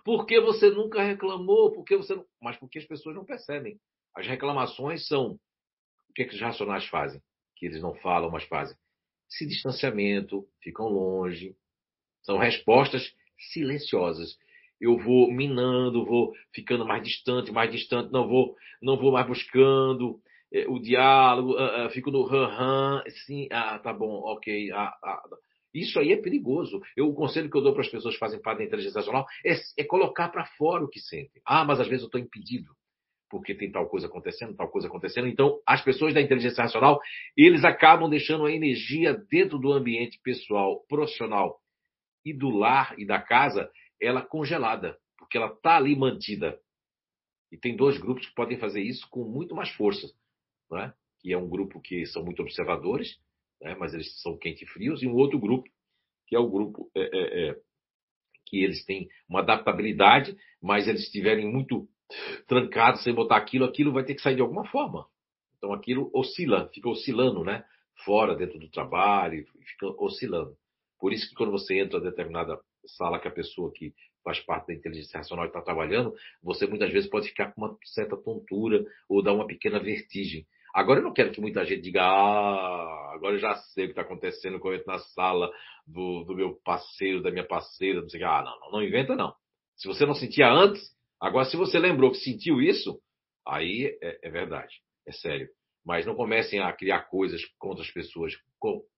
[0.04, 1.72] Por que você nunca reclamou?
[1.72, 2.24] Por que você não...
[2.40, 3.80] Mas porque as pessoas não percebem.
[4.14, 5.38] As reclamações são
[6.08, 7.20] o que, é que os racionais fazem?
[7.56, 8.76] Que eles não falam, mas fazem.
[9.28, 11.56] Se distanciamento, ficam longe.
[12.22, 13.12] São respostas
[13.52, 14.36] silenciosas.
[14.80, 20.20] Eu vou minando, vou ficando mais distante, mais distante, não vou, não vou mais buscando
[20.52, 24.92] é, o diálogo, uh, uh, fico no ran, -han, sim, ah, tá bom, ok, ah,
[25.02, 25.22] ah,
[25.72, 26.80] isso aí é perigoso.
[26.96, 29.24] Eu, o conselho que eu dou para as pessoas que fazem parte da inteligência racional
[29.46, 31.40] é, é colocar para fora o que sentem.
[31.46, 32.72] Ah, mas às vezes eu estou impedido
[33.30, 35.28] porque tem tal coisa acontecendo, tal coisa acontecendo.
[35.28, 37.00] Então, as pessoas da inteligência racional,
[37.36, 41.60] eles acabam deixando a energia dentro do ambiente pessoal, profissional
[42.24, 43.70] e do lar e da casa,
[44.02, 46.58] ela congelada, porque ela está ali mantida.
[47.52, 50.08] E tem dois grupos que podem fazer isso com muito mais força,
[50.70, 50.94] não é?
[51.20, 53.18] que é um grupo que são muito observadores
[53.60, 53.76] né?
[53.78, 55.68] mas eles são quente e frios, e um outro grupo,
[56.26, 57.56] que é o grupo é, é, é,
[58.46, 61.88] que eles têm uma adaptabilidade, mas eles estiverem muito
[62.46, 65.06] trancados sem botar aquilo, aquilo vai ter que sair de alguma forma.
[65.56, 67.64] Então aquilo oscila, fica oscilando, né?
[68.04, 70.56] Fora, dentro do trabalho, fica oscilando.
[70.98, 72.58] Por isso que quando você entra em determinada
[72.96, 73.92] sala que a pessoa que
[74.24, 78.16] faz parte da inteligência racional está trabalhando, você muitas vezes pode ficar com uma certa
[78.16, 80.46] tontura ou dar uma pequena vertigem.
[80.72, 83.92] Agora eu não quero que muita gente diga, ah, agora eu já sei o que
[83.92, 85.50] está acontecendo quando eu entro na sala
[85.86, 88.28] do, do, meu parceiro, da minha parceira, não sei o que.
[88.28, 89.34] Ah, não, não, não inventa não.
[89.76, 90.80] Se você não sentia antes,
[91.20, 93.00] agora se você lembrou que sentiu isso,
[93.46, 95.48] aí é, é verdade, é sério.
[95.84, 98.34] Mas não comecem a criar coisas contra as pessoas,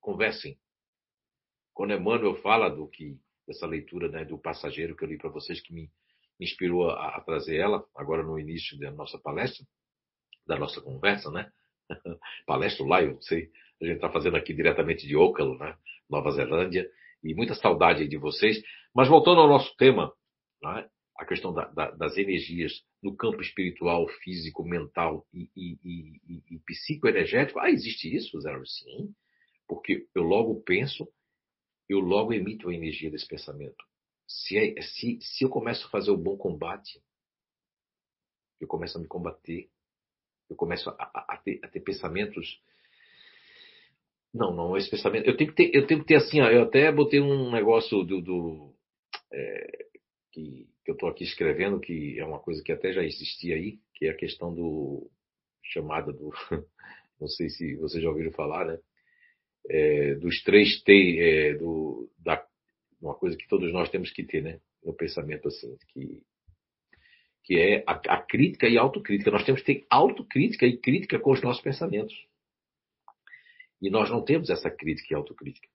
[0.01, 0.59] conversem.
[1.73, 5.61] Quando Emmanuel fala do que, dessa leitura né, do passageiro que eu li para vocês,
[5.61, 5.89] que me,
[6.41, 9.65] inspirou a, a trazer ela, agora no início da nossa palestra,
[10.47, 11.51] da nossa conversa, né?
[12.47, 13.51] palestra lá, eu sei,
[13.81, 15.77] a gente está fazendo aqui diretamente de Auckland, né?
[16.09, 16.89] Nova Zelândia,
[17.25, 18.63] E muita saudade de vocês.
[18.95, 20.13] Mas voltando ao nosso tema,
[20.65, 20.89] é?
[21.17, 26.59] a questão da, da, das energias no campo espiritual, físico, mental e, e, e, e
[26.61, 27.59] psicoenergético.
[27.59, 28.67] Ah, existe isso, Zero?
[28.67, 29.15] Sim.
[29.67, 31.09] Porque eu logo penso,
[31.89, 33.85] eu logo emito a energia desse pensamento.
[34.27, 37.03] Se, é, se, se eu começo a fazer o bom combate,
[38.61, 39.69] eu começo a me combater,
[40.53, 42.61] eu começo a, a, a, ter, a ter, pensamentos.
[44.33, 45.27] Não, não, esse pensamento.
[45.27, 48.05] Eu tenho que ter, eu tenho que ter assim, ó, eu até botei um negócio
[48.05, 48.21] do.
[48.21, 48.75] do
[49.33, 49.87] é,
[50.31, 53.79] que, que eu estou aqui escrevendo, que é uma coisa que até já existia aí,
[53.95, 55.11] que é a questão do.
[55.63, 56.31] chamada do.
[57.21, 58.79] não sei se vocês já ouviram falar, né?
[59.69, 62.45] É, dos três T, é, do, da,
[63.01, 64.61] uma coisa que todos nós temos que ter, né?
[64.85, 66.23] No pensamento assim, que
[67.45, 69.31] que é a, a crítica e a autocrítica.
[69.31, 72.15] Nós temos que ter autocrítica e crítica com os nossos pensamentos.
[73.81, 75.69] E nós não temos essa crítica e autocrítica.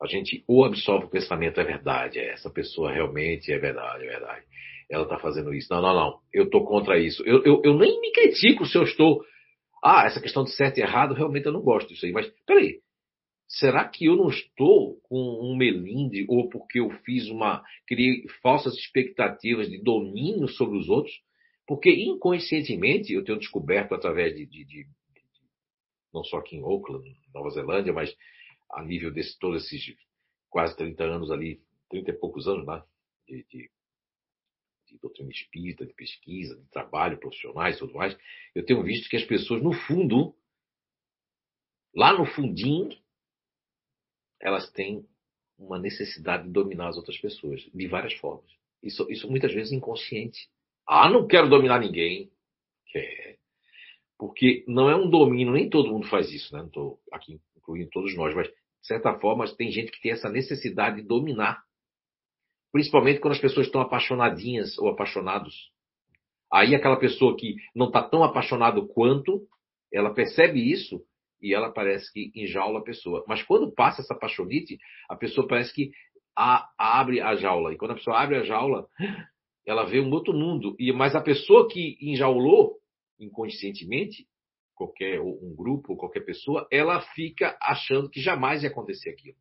[0.00, 4.44] A gente ou absorve o pensamento, é verdade, essa pessoa realmente é verdade, é verdade.
[4.90, 5.72] Ela está fazendo isso.
[5.72, 6.20] Não, não, não.
[6.32, 7.22] Eu estou contra isso.
[7.26, 9.24] Eu, eu, eu nem me critico se eu estou.
[9.82, 12.12] Ah, essa questão de certo e errado, realmente eu não gosto disso aí.
[12.12, 12.80] Mas, peraí,
[13.48, 17.64] Será que eu não estou com um melindre ou porque eu fiz uma.
[17.86, 21.14] criei falsas expectativas de domínio sobre os outros?
[21.66, 24.86] Porque inconscientemente eu tenho descoberto através de, de, de,
[26.12, 28.14] não só aqui em Auckland, Nova Zelândia, mas
[28.70, 29.96] a nível de todos esses
[30.48, 32.82] quase 30 anos ali, 30 e poucos anos né,
[33.28, 33.70] de, de,
[34.86, 38.16] de doutrina espírita, de pesquisa, de trabalho profissionais e tudo mais,
[38.54, 40.34] eu tenho visto que as pessoas, no fundo,
[41.94, 42.88] lá no fundinho,
[44.46, 45.04] elas têm
[45.58, 48.48] uma necessidade de dominar as outras pessoas, de várias formas.
[48.80, 50.38] Isso, isso muitas vezes inconsciente.
[50.86, 52.30] Ah, não quero dominar ninguém.
[52.86, 53.38] Quer.
[54.16, 56.60] Porque não é um domínio, nem todo mundo faz isso, né?
[56.60, 60.28] Não estou aqui incluindo todos nós, mas de certa forma tem gente que tem essa
[60.28, 61.64] necessidade de dominar.
[62.70, 65.72] Principalmente quando as pessoas estão apaixonadinhas ou apaixonados.
[66.52, 69.44] Aí aquela pessoa que não está tão apaixonado quanto,
[69.92, 71.04] ela percebe isso
[71.40, 73.24] e ela parece que enjaula a pessoa.
[73.26, 75.90] Mas quando passa essa paixonite, a pessoa parece que
[76.36, 77.72] a, abre a jaula.
[77.72, 78.86] E quando a pessoa abre a jaula,
[79.66, 80.76] ela vê um outro mundo.
[80.78, 82.76] E Mas a pessoa que enjaulou
[83.18, 84.26] inconscientemente,
[84.74, 89.38] qualquer um grupo, qualquer pessoa, ela fica achando que jamais ia acontecer aquilo.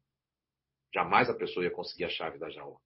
[0.93, 2.77] Jamais a pessoa ia conseguir a chave da jaula.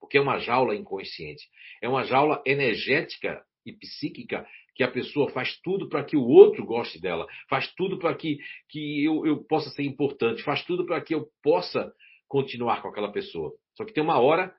[0.00, 1.48] Porque é uma jaula inconsciente.
[1.82, 6.64] É uma jaula energética e psíquica que a pessoa faz tudo para que o outro
[6.64, 11.00] goste dela, faz tudo para que, que eu, eu possa ser importante, faz tudo para
[11.00, 11.92] que eu possa
[12.26, 13.54] continuar com aquela pessoa.
[13.74, 14.54] Só que tem uma hora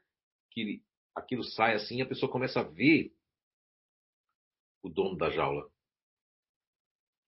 [0.52, 0.82] que
[1.16, 3.12] aquilo sai assim e a pessoa começa a ver
[4.84, 5.68] o dono da jaula.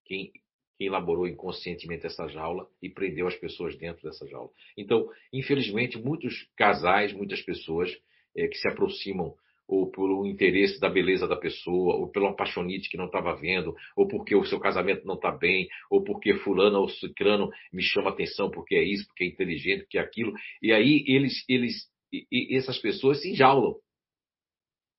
[0.05, 0.31] Quem,
[0.77, 4.51] quem elaborou inconscientemente essa jaula e prendeu as pessoas dentro dessa jaula.
[4.77, 7.91] Então, infelizmente, muitos casais, muitas pessoas
[8.35, 9.35] é, que se aproximam
[9.67, 14.07] ou pelo interesse da beleza da pessoa, ou pelo apaixonite que não estava vendo, ou
[14.07, 18.49] porque o seu casamento não está bem, ou porque fulano ou cicrano me chama atenção
[18.49, 20.33] porque é isso, porque é inteligente, porque é aquilo.
[20.61, 23.75] E aí eles, eles, e, e essas pessoas se enjaulam.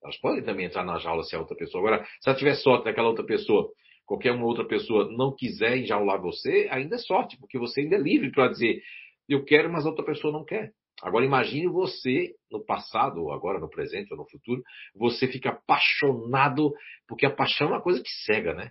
[0.03, 1.83] Elas podem também entrar na jaula se a outra pessoa.
[1.83, 3.71] Agora, se ela tiver sorte daquela outra pessoa,
[4.05, 8.01] qualquer uma outra pessoa não quiser enjaular você, ainda é sorte, porque você ainda é
[8.01, 8.81] livre para dizer,
[9.29, 10.73] eu quero, mas a outra pessoa não quer.
[11.03, 14.63] Agora imagine você no passado, ou agora no presente, ou no futuro,
[14.95, 16.73] você fica apaixonado,
[17.07, 18.71] porque a paixão é uma coisa que cega, né?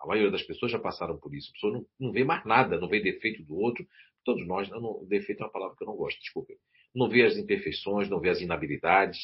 [0.00, 1.50] A maioria das pessoas já passaram por isso.
[1.50, 3.86] A pessoa não, não vê mais nada, não vê defeito do outro.
[4.24, 6.54] Todos nós, não, defeito é uma palavra que eu não gosto, desculpe.
[6.94, 9.18] Não vê as imperfeições, não vê as inabilidades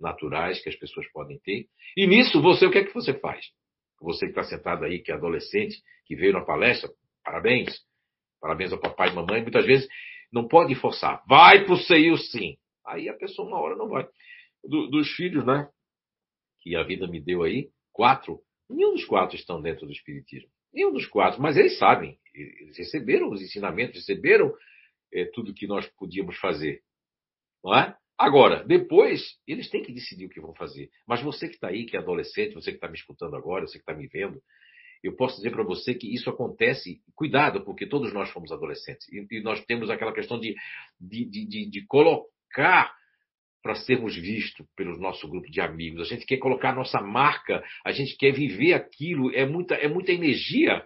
[0.00, 1.66] naturais que as pessoas podem ter.
[1.96, 3.44] E nisso, você, o que é que você faz?
[4.00, 6.90] Você que está sentado aí, que é adolescente, que veio na palestra,
[7.24, 7.80] parabéns.
[8.40, 9.42] Parabéns ao papai e mamãe.
[9.42, 9.88] Muitas vezes
[10.32, 11.22] não pode forçar.
[11.28, 12.56] Vai para o CEIU sim.
[12.86, 14.08] Aí a pessoa uma hora não vai.
[14.64, 15.68] Do, dos filhos, né?
[16.60, 18.40] Que a vida me deu aí, quatro.
[18.68, 20.48] Nenhum dos quatro estão dentro do Espiritismo.
[20.72, 21.42] Nenhum dos quatro.
[21.42, 22.18] Mas eles sabem.
[22.34, 24.52] Eles receberam os ensinamentos, receberam
[25.12, 26.80] é, tudo que nós podíamos fazer.
[27.62, 27.94] Não é?
[28.18, 30.90] Agora, depois, eles têm que decidir o que vão fazer.
[31.06, 33.78] Mas você que está aí, que é adolescente, você que está me escutando agora, você
[33.78, 34.40] que está me vendo,
[35.02, 39.26] eu posso dizer para você que isso acontece, cuidado, porque todos nós fomos adolescentes, e,
[39.30, 40.54] e nós temos aquela questão de,
[41.00, 42.94] de, de, de colocar
[43.62, 46.02] para sermos vistos pelo nosso grupo de amigos.
[46.02, 49.88] A gente quer colocar a nossa marca, a gente quer viver aquilo, é muita, é
[49.88, 50.84] muita energia.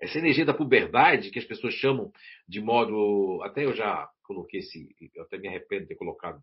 [0.00, 2.10] Essa energia da puberdade, que as pessoas chamam
[2.48, 3.42] de modo.
[3.42, 4.88] Até eu já coloquei esse.
[5.14, 6.38] Eu até me arrependo de ter colocado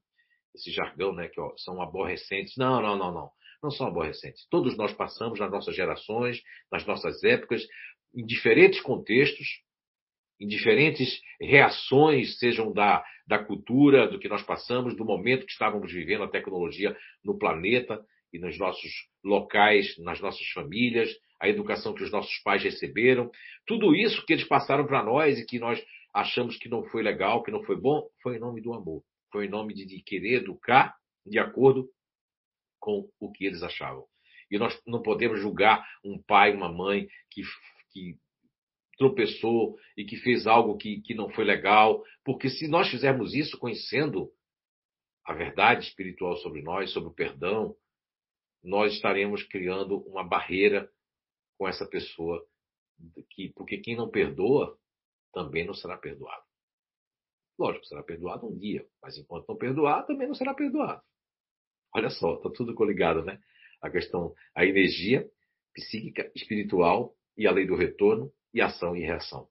[0.55, 1.27] esse jargão, né?
[1.27, 2.55] Que ó, são aborrecentes.
[2.55, 3.31] Não, não, não, não
[3.63, 4.45] não são aborrecentes.
[4.49, 7.65] Todos nós passamos nas nossas gerações, nas nossas épocas,
[8.13, 9.47] em diferentes contextos,
[10.39, 15.91] em diferentes reações, sejam da, da cultura, do que nós passamos, do momento que estávamos
[15.91, 18.91] vivendo a tecnologia no planeta e nos nossos
[19.23, 23.31] locais, nas nossas famílias, a educação que os nossos pais receberam.
[23.65, 25.81] Tudo isso que eles passaram para nós e que nós
[26.13, 29.03] achamos que não foi legal, que não foi bom, foi em nome do amor.
[29.31, 30.95] Foi em nome de, de querer educar
[31.25, 31.87] de acordo
[32.83, 34.05] com o que eles achavam.
[34.51, 37.41] E nós não podemos julgar um pai, uma mãe que,
[37.91, 38.17] que
[38.97, 43.57] tropeçou e que fez algo que, que não foi legal, porque se nós fizermos isso
[43.57, 44.29] conhecendo
[45.25, 47.73] a verdade espiritual sobre nós, sobre o perdão,
[48.61, 50.91] nós estaremos criando uma barreira
[51.57, 52.45] com essa pessoa,
[53.29, 54.77] que, porque quem não perdoa
[55.31, 56.43] também não será perdoado.
[57.57, 61.01] Lógico, será perdoado um dia, mas enquanto não perdoar, também não será perdoado.
[61.95, 63.39] Olha só, está tudo coligado, né?
[63.81, 65.25] A questão, a energia
[65.73, 69.47] psíquica, espiritual e a lei do retorno e ação e reação.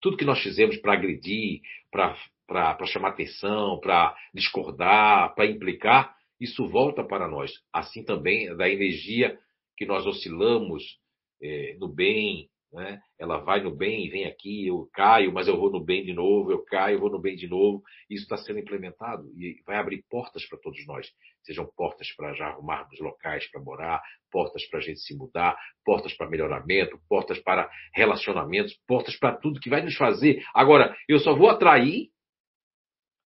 [0.00, 7.04] Tudo que nós fizemos para agredir, para chamar atenção, para discordar, para implicar, isso volta
[7.04, 7.52] para nós.
[7.72, 9.38] Assim também da energia
[9.76, 10.98] que nós oscilamos
[11.40, 13.00] é, no bem, né?
[13.18, 16.12] Ela vai no bem e vem aqui, eu caio, mas eu vou no bem de
[16.12, 17.82] novo, eu caio, vou no bem de novo.
[18.08, 21.06] Isso está sendo implementado e vai abrir portas para todos nós.
[21.42, 26.14] Sejam portas para já arrumarmos locais para morar, portas para a gente se mudar, portas
[26.14, 30.42] para melhoramento, portas para relacionamentos, portas para tudo que vai nos fazer.
[30.54, 32.08] Agora, eu só vou atrair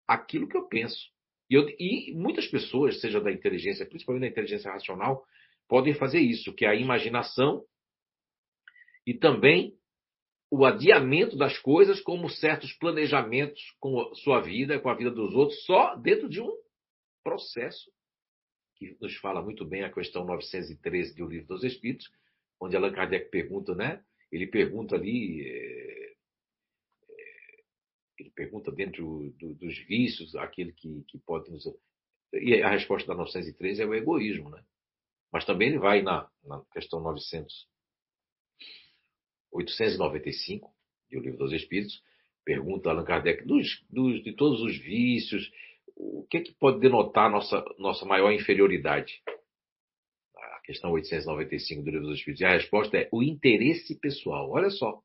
[0.07, 0.99] aquilo que eu penso.
[1.49, 5.23] E, eu, e muitas pessoas, seja da inteligência, principalmente da inteligência racional,
[5.69, 7.63] podem fazer isso, que é a imaginação
[9.07, 9.73] e também
[10.51, 15.33] o adiamento das coisas, como certos planejamentos com a sua vida, com a vida dos
[15.33, 16.51] outros, só dentro de um
[17.23, 17.89] processo
[18.75, 22.09] que nos fala muito bem a questão 913 do Livro dos Espíritos,
[22.59, 24.03] onde Allan Kardec pergunta, né?
[24.29, 26.13] Ele pergunta ali, é,
[28.19, 31.63] ele pergunta dentro do, dos vícios, aquele que, que pode nos.
[32.33, 34.61] E a resposta da 913 é o egoísmo, né?
[35.31, 37.67] Mas também ele vai na, na questão 900
[39.51, 40.69] 895,
[41.11, 42.01] do Livro dos Espíritos,
[42.43, 45.51] pergunta Allan Kardec, dos, dos, de todos os vícios,
[45.97, 49.21] o que, é que pode denotar nossa, nossa maior inferioridade?
[50.35, 52.41] A questão 895 do Livro dos Espíritos.
[52.41, 54.51] E a resposta é o interesse pessoal.
[54.51, 55.01] Olha só.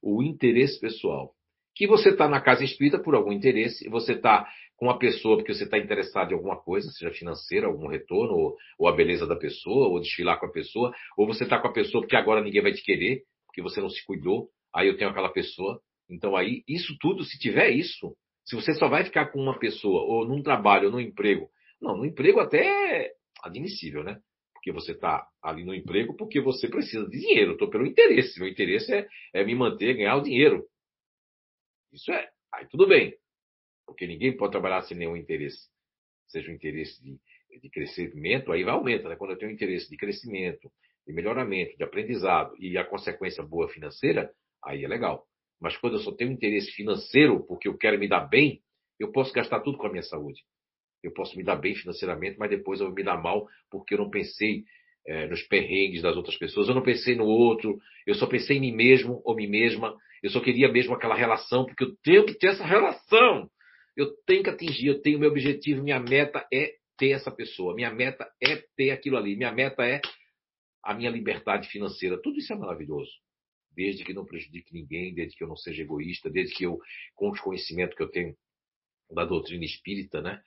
[0.00, 1.34] O interesse pessoal.
[1.74, 4.46] Que você está na casa espírita por algum interesse, você está
[4.82, 8.56] com uma pessoa porque você está interessado em alguma coisa, seja financeira, algum retorno, ou,
[8.76, 11.72] ou, a beleza da pessoa, ou desfilar com a pessoa, ou você está com a
[11.72, 15.08] pessoa porque agora ninguém vai te querer, porque você não se cuidou, aí eu tenho
[15.08, 15.80] aquela pessoa.
[16.10, 20.02] Então aí, isso tudo, se tiver isso, se você só vai ficar com uma pessoa,
[20.02, 21.48] ou num trabalho, ou num emprego,
[21.80, 23.12] não, no emprego até é
[23.44, 24.18] admissível, né?
[24.52, 28.40] Porque você está ali no emprego porque você precisa de dinheiro, estou pelo interesse.
[28.40, 30.66] Meu interesse é, é me manter, ganhar o dinheiro.
[31.92, 33.21] Isso é, aí tudo bem.
[33.86, 35.68] Porque ninguém pode trabalhar sem nenhum interesse.
[36.28, 37.18] Seja o interesse de,
[37.60, 39.16] de crescimento, aí vai aumenta, né?
[39.16, 40.70] Quando eu tenho interesse de crescimento,
[41.06, 44.30] de melhoramento, de aprendizado e a consequência boa financeira,
[44.64, 45.26] aí é legal.
[45.60, 48.60] Mas quando eu só tenho interesse financeiro porque eu quero me dar bem,
[48.98, 50.42] eu posso gastar tudo com a minha saúde.
[51.02, 53.98] Eu posso me dar bem financeiramente, mas depois eu vou me dar mal porque eu
[53.98, 54.64] não pensei
[55.06, 58.60] é, nos perrengues das outras pessoas, eu não pensei no outro, eu só pensei em
[58.60, 62.34] mim mesmo ou mim mesma, eu só queria mesmo aquela relação, porque eu tenho que
[62.34, 63.50] ter essa relação.
[63.96, 67.92] Eu tenho que atingir, eu tenho meu objetivo, minha meta é ter essa pessoa, minha
[67.92, 70.00] meta é ter aquilo ali, minha meta é
[70.82, 72.20] a minha liberdade financeira.
[72.20, 73.10] Tudo isso é maravilhoso.
[73.74, 76.78] Desde que não prejudique ninguém, desde que eu não seja egoísta, desde que eu,
[77.14, 78.36] com os conhecimentos que eu tenho
[79.10, 80.42] da doutrina espírita, né?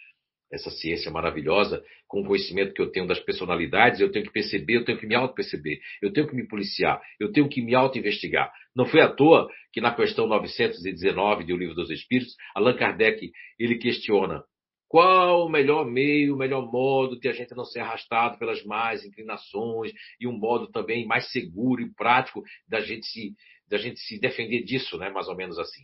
[0.56, 4.78] Essa ciência maravilhosa, com o conhecimento que eu tenho das personalidades, eu tenho que perceber,
[4.78, 8.52] eu tenho que me auto-perceber, eu tenho que me policiar, eu tenho que me auto-investigar.
[8.74, 13.78] Não foi à toa que na questão 919 do Livro dos Espíritos, Allan Kardec, ele
[13.78, 14.44] questiona
[14.88, 19.04] qual o melhor meio, o melhor modo de a gente não ser arrastado pelas más
[19.04, 19.92] inclinações
[20.22, 23.34] e um modo também mais seguro e prático da gente se,
[23.68, 25.10] da gente se defender disso, né?
[25.10, 25.84] mais ou menos assim.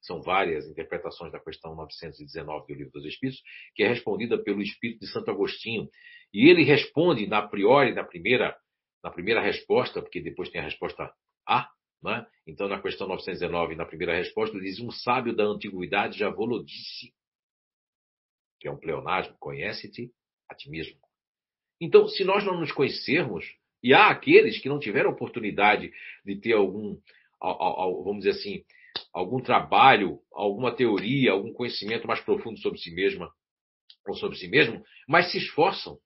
[0.00, 3.42] São várias interpretações da questão 919 do Livro dos Espíritos,
[3.74, 5.88] que é respondida pelo Espírito de Santo Agostinho.
[6.32, 8.56] E ele responde, na priori, na primeira,
[9.02, 11.12] na primeira resposta, porque depois tem a resposta
[11.46, 11.68] A,
[12.02, 12.26] né?
[12.46, 16.64] então na questão 919, na primeira resposta, ele diz: Um sábio da antiguidade já vou
[16.64, 17.12] disse
[18.60, 20.12] que é um pleonasmo, conhece-te
[20.48, 20.96] a ti mesmo.
[21.80, 23.46] Então, se nós não nos conhecermos,
[23.82, 25.90] e há aqueles que não tiveram oportunidade
[26.24, 27.00] de ter algum,
[27.40, 28.62] vamos dizer assim,
[29.12, 33.32] algum trabalho, alguma teoria, algum conhecimento mais profundo sobre si mesma
[34.06, 35.98] ou sobre si mesmo, mas se esforçam.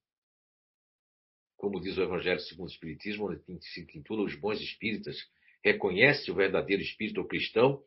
[1.57, 5.17] Como diz o Evangelho segundo o Espiritismo, onde se intitula Os Bons Espíritas,
[5.65, 7.83] reconhece o verdadeiro espírito cristão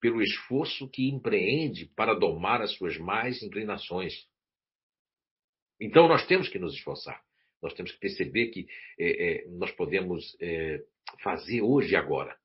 [0.00, 4.12] pelo esforço que empreende para domar as suas mais inclinações.
[5.80, 7.22] Então nós temos que nos esforçar.
[7.62, 8.66] Nós temos que perceber que
[8.98, 10.82] é, é, nós podemos é,
[11.22, 12.36] fazer hoje e agora.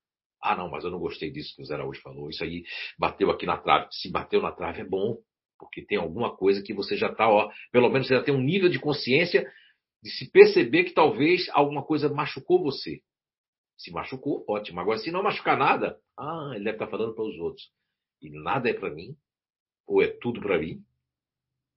[0.41, 2.29] Ah, não, mas eu não gostei disso que o Zé Araújo falou.
[2.29, 2.63] Isso aí
[2.97, 3.88] bateu aqui na trave.
[3.91, 5.17] Se bateu na trave é bom,
[5.57, 8.41] porque tem alguma coisa que você já está, ó, pelo menos você já tem um
[8.41, 9.51] nível de consciência
[10.01, 13.01] de se perceber que talvez alguma coisa machucou você.
[13.77, 14.79] Se machucou, ótimo.
[14.79, 17.69] Agora, se não machucar nada, ah, ele deve estar falando para os outros.
[18.21, 19.15] E nada é para mim,
[19.85, 20.83] ou é tudo para mim.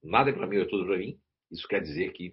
[0.03, 1.19] Nada é para mim ou é tudo para mim.
[1.51, 2.33] Isso quer dizer que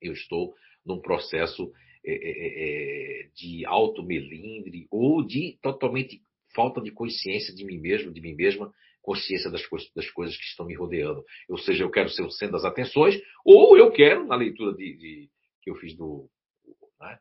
[0.00, 1.72] eu estou num processo
[2.04, 6.20] é, é, é, de auto-melindre ou de totalmente
[6.54, 10.44] falta de consciência de mim mesmo, de mim mesma, consciência das, coisas, das coisas que
[10.44, 11.24] estão me rodeando.
[11.48, 14.96] Ou seja, eu quero ser o centro das atenções, ou eu quero, na leitura de,
[14.96, 15.30] de
[15.62, 16.28] que eu fiz do,
[17.00, 17.18] né,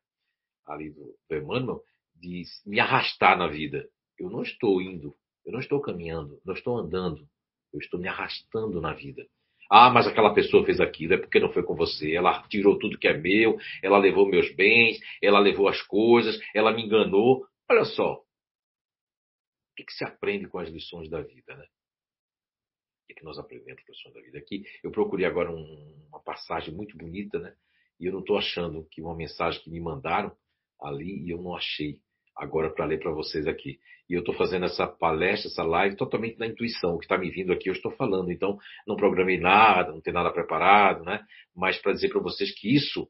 [0.68, 1.82] ali do, do Emmanuel,
[2.16, 3.88] de me arrastar na vida.
[4.18, 5.16] Eu não estou indo,
[5.46, 7.28] eu não estou caminhando, não estou andando,
[7.74, 9.26] eu estou me arrastando na vida.
[9.74, 12.14] Ah, mas aquela pessoa fez aquilo, é porque não foi com você.
[12.14, 16.74] Ela tirou tudo que é meu, ela levou meus bens, ela levou as coisas, ela
[16.74, 17.48] me enganou.
[17.70, 18.16] Olha só.
[18.16, 21.64] O que, que se aprende com as lições da vida, né?
[21.64, 24.40] O que, que nós aprendemos com as lições da vida?
[24.40, 27.56] Aqui eu procurei agora um, uma passagem muito bonita, né?
[27.98, 30.36] E eu não estou achando que uma mensagem que me mandaram
[30.82, 32.02] ali e eu não achei
[32.36, 33.80] agora para ler para vocês aqui.
[34.10, 36.96] E eu estou fazendo essa palestra, essa live totalmente na intuição.
[36.96, 38.32] O que está me vindo aqui eu estou falando.
[38.32, 38.58] Então,
[38.88, 41.24] não programei nada, não tenho nada preparado, né?
[41.56, 43.08] Mas para dizer para vocês que isso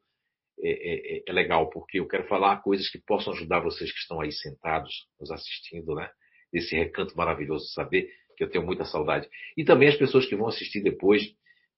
[0.60, 3.98] é, é, é, é, legal, porque eu quero falar coisas que possam ajudar vocês que
[3.98, 6.08] estão aí sentados, nos assistindo, né?
[6.52, 9.28] Esse recanto maravilhoso de saber que eu tenho muita saudade.
[9.56, 11.22] E também as pessoas que vão assistir depois,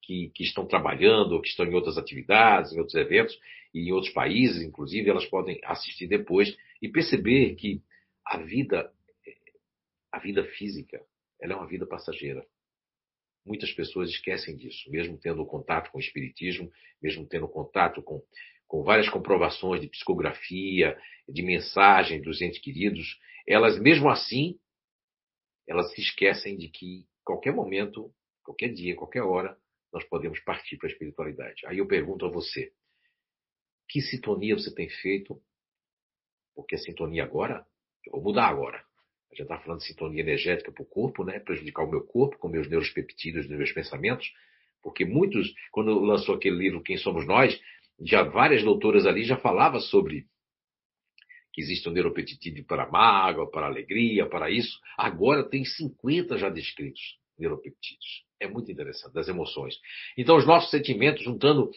[0.02, 3.38] que, que estão trabalhando, que estão em outras atividades, em outros eventos,
[3.72, 6.54] e em outros países, inclusive, elas podem assistir depois
[6.84, 7.82] e perceber que
[8.26, 8.92] a vida,
[10.12, 11.02] a vida física,
[11.40, 12.46] ela é uma vida passageira.
[13.42, 16.70] Muitas pessoas esquecem disso, mesmo tendo contato com o espiritismo,
[17.00, 18.22] mesmo tendo contato com,
[18.66, 23.18] com várias comprovações de psicografia, de mensagem dos entes queridos,
[23.48, 24.58] elas mesmo assim,
[25.66, 28.12] elas se esquecem de que qualquer momento,
[28.42, 29.56] qualquer dia, qualquer hora,
[29.90, 31.66] nós podemos partir para a espiritualidade.
[31.66, 32.74] Aí eu pergunto a você,
[33.88, 35.42] que sintonia você tem feito?
[36.54, 37.64] Porque a sintonia agora,
[38.06, 38.78] eu vou mudar agora.
[39.30, 41.40] A gente está falando de sintonia energética para o corpo, né?
[41.40, 44.32] prejudicar o meu corpo com meus neuropeptídeos, meus pensamentos.
[44.82, 47.58] Porque muitos, quando lançou aquele livro Quem Somos Nós,
[48.00, 50.26] já várias doutoras ali já falavam sobre
[51.52, 54.78] que existe um neuropeptídeo para mágoa, para alegria, para isso.
[54.98, 57.00] Agora tem 50 já descritos
[57.38, 58.24] neuropeptídeos.
[58.40, 59.78] É muito interessante, das emoções.
[60.18, 61.70] Então, os nossos sentimentos, juntando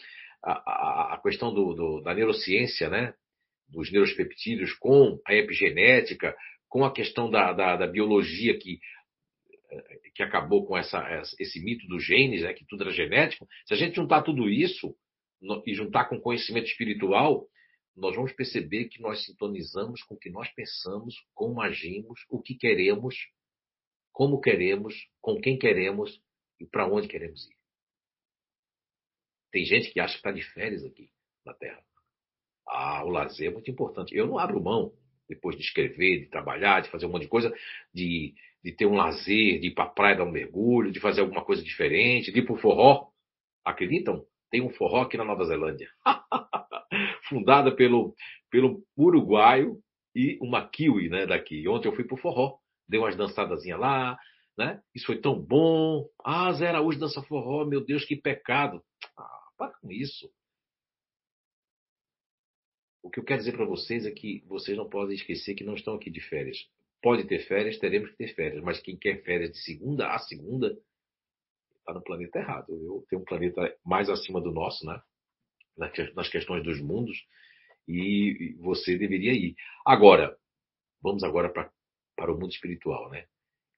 [0.44, 3.14] a, a, questão do, do, da neurociência, né?
[3.68, 6.36] Dos neuropeptídeos com a epigenética,
[6.70, 8.80] com a questão da, da, da biologia que,
[10.16, 11.04] que acabou com essa,
[11.40, 12.54] esse mito dos genes, né?
[12.54, 13.48] que tudo era genético.
[13.66, 14.96] Se a gente juntar tudo isso
[15.66, 17.48] e juntar com conhecimento espiritual,
[17.96, 22.56] nós vamos perceber que nós sintonizamos com o que nós pensamos, como agimos, o que
[22.56, 23.16] queremos,
[24.12, 26.22] como queremos, com quem queremos
[26.60, 27.56] e para onde queremos ir.
[29.52, 31.10] Tem gente que acha que está de férias aqui
[31.46, 31.84] na Terra.
[32.68, 34.16] Ah, o lazer é muito importante.
[34.16, 34.92] Eu não abro mão,
[35.28, 37.54] depois de escrever, de trabalhar, de fazer um monte de coisa,
[37.94, 41.22] de, de ter um lazer, de ir para a praia dar um mergulho, de fazer
[41.22, 43.08] alguma coisa diferente, de ir para o forró.
[43.66, 44.26] Acreditam?
[44.50, 45.90] Tem um forró aqui na Nova Zelândia.
[47.30, 48.16] Fundada pelo,
[48.50, 49.78] pelo uruguaio
[50.16, 51.68] e uma kiwi né, daqui.
[51.68, 52.58] Ontem eu fui para o forró.
[52.88, 54.18] Dei umas dançadazinhas lá,
[54.58, 54.82] né?
[54.96, 56.08] Isso foi tão bom.
[56.24, 58.82] Ah, Zé Araújo dança forró, meu Deus, que pecado.
[59.18, 60.30] Ah, para com isso.
[63.02, 65.76] O que eu quero dizer para vocês é que vocês não podem esquecer que não
[65.76, 66.58] estão aqui de férias.
[67.02, 70.78] Pode ter férias, teremos que ter férias, mas quem quer férias de segunda a segunda
[71.80, 72.70] está no planeta errado.
[72.70, 75.02] Eu tenho um planeta mais acima do nosso, né?
[76.16, 77.18] Nas questões dos mundos,
[77.88, 79.56] e você deveria ir.
[79.86, 80.36] Agora,
[81.02, 81.72] vamos agora para,
[82.16, 83.28] para o mundo espiritual, né?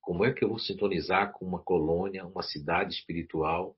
[0.02, 3.78] Como é que eu vou sintonizar com uma colônia, uma cidade espiritual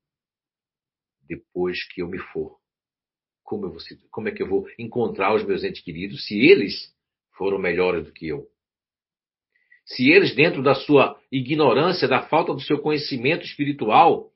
[1.23, 2.60] depois que eu me for?
[3.43, 3.79] Como, vou,
[4.09, 6.93] como é que eu vou encontrar os meus entes queridos se eles
[7.37, 8.47] foram melhores do que eu?
[9.85, 14.31] Se eles, dentro da sua ignorância, da falta do seu conhecimento espiritual,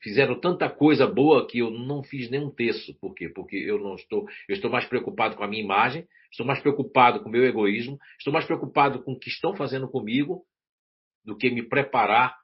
[0.00, 2.94] fizeram tanta coisa boa que eu não fiz nenhum terço.
[3.00, 3.28] Por quê?
[3.28, 7.20] Porque eu não estou, eu estou mais preocupado com a minha imagem, estou mais preocupado
[7.20, 10.44] com o meu egoísmo, estou mais preocupado com o que estão fazendo comigo
[11.24, 12.39] do que me preparar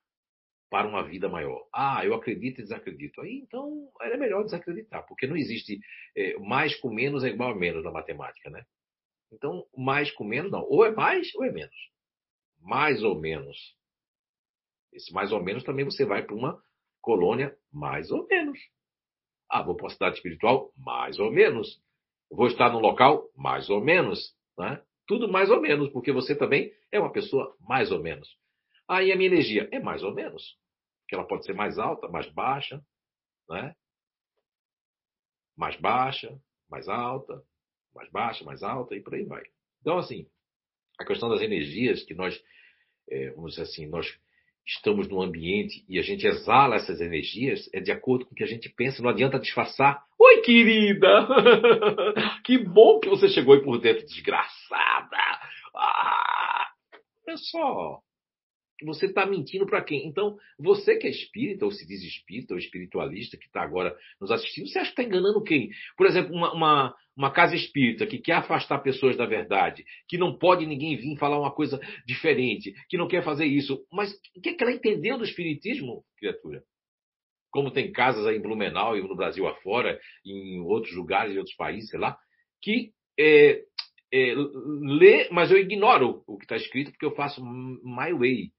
[0.70, 1.66] para uma vida maior.
[1.72, 3.20] Ah, eu acredito e desacredito.
[3.20, 5.78] Aí então era melhor desacreditar, porque não existe
[6.16, 8.64] é, mais com menos é igual a menos na matemática, né?
[9.32, 10.64] Então, mais com menos não.
[10.68, 11.74] Ou é mais ou é menos.
[12.60, 13.76] mais ou menos.
[14.92, 16.62] Esse mais ou menos também você vai para uma
[17.00, 18.58] colônia mais ou menos.
[19.48, 21.80] Ah, vou para uma cidade espiritual mais ou menos.
[22.30, 24.34] Vou estar num local mais ou menos.
[24.58, 24.82] Né?
[25.06, 28.28] Tudo mais ou menos, porque você também é uma pessoa mais ou menos.
[28.89, 30.57] Aí a minha energia é mais ou menos.
[31.09, 32.80] Que ela pode ser mais alta, mais baixa,
[33.49, 33.74] né?
[35.57, 37.43] Mais baixa, mais alta,
[37.95, 39.43] mais baixa, mais alta e por aí vai.
[39.80, 40.26] Então, assim,
[40.99, 42.41] a questão das energias que nós,
[43.09, 44.07] é, vamos dizer assim, nós
[44.66, 48.43] estamos no ambiente e a gente exala essas energias é de acordo com o que
[48.43, 50.05] a gente pensa, não adianta disfarçar.
[50.18, 51.28] Oi, querida!
[52.45, 55.16] que bom que você chegou aí por dentro, desgraçada!
[55.74, 56.72] Ah,
[57.37, 58.01] só,
[58.85, 60.07] você está mentindo para quem?
[60.07, 64.31] Então, você que é espírita, ou se diz espírita, ou espiritualista, que está agora nos
[64.31, 65.70] assistindo, você acha que está enganando quem?
[65.97, 70.37] Por exemplo, uma, uma, uma, casa espírita que quer afastar pessoas da verdade, que não
[70.37, 73.83] pode ninguém vir falar uma coisa diferente, que não quer fazer isso.
[73.91, 76.62] Mas o que, é que ela entendeu do espiritismo, criatura?
[77.51, 81.57] Como tem casas aí em Blumenau e no Brasil afora, em outros lugares, em outros
[81.57, 82.18] países, sei lá,
[82.61, 83.62] que é,
[84.12, 84.35] é,
[84.83, 88.51] lê, mas eu ignoro o que está escrito porque eu faço my way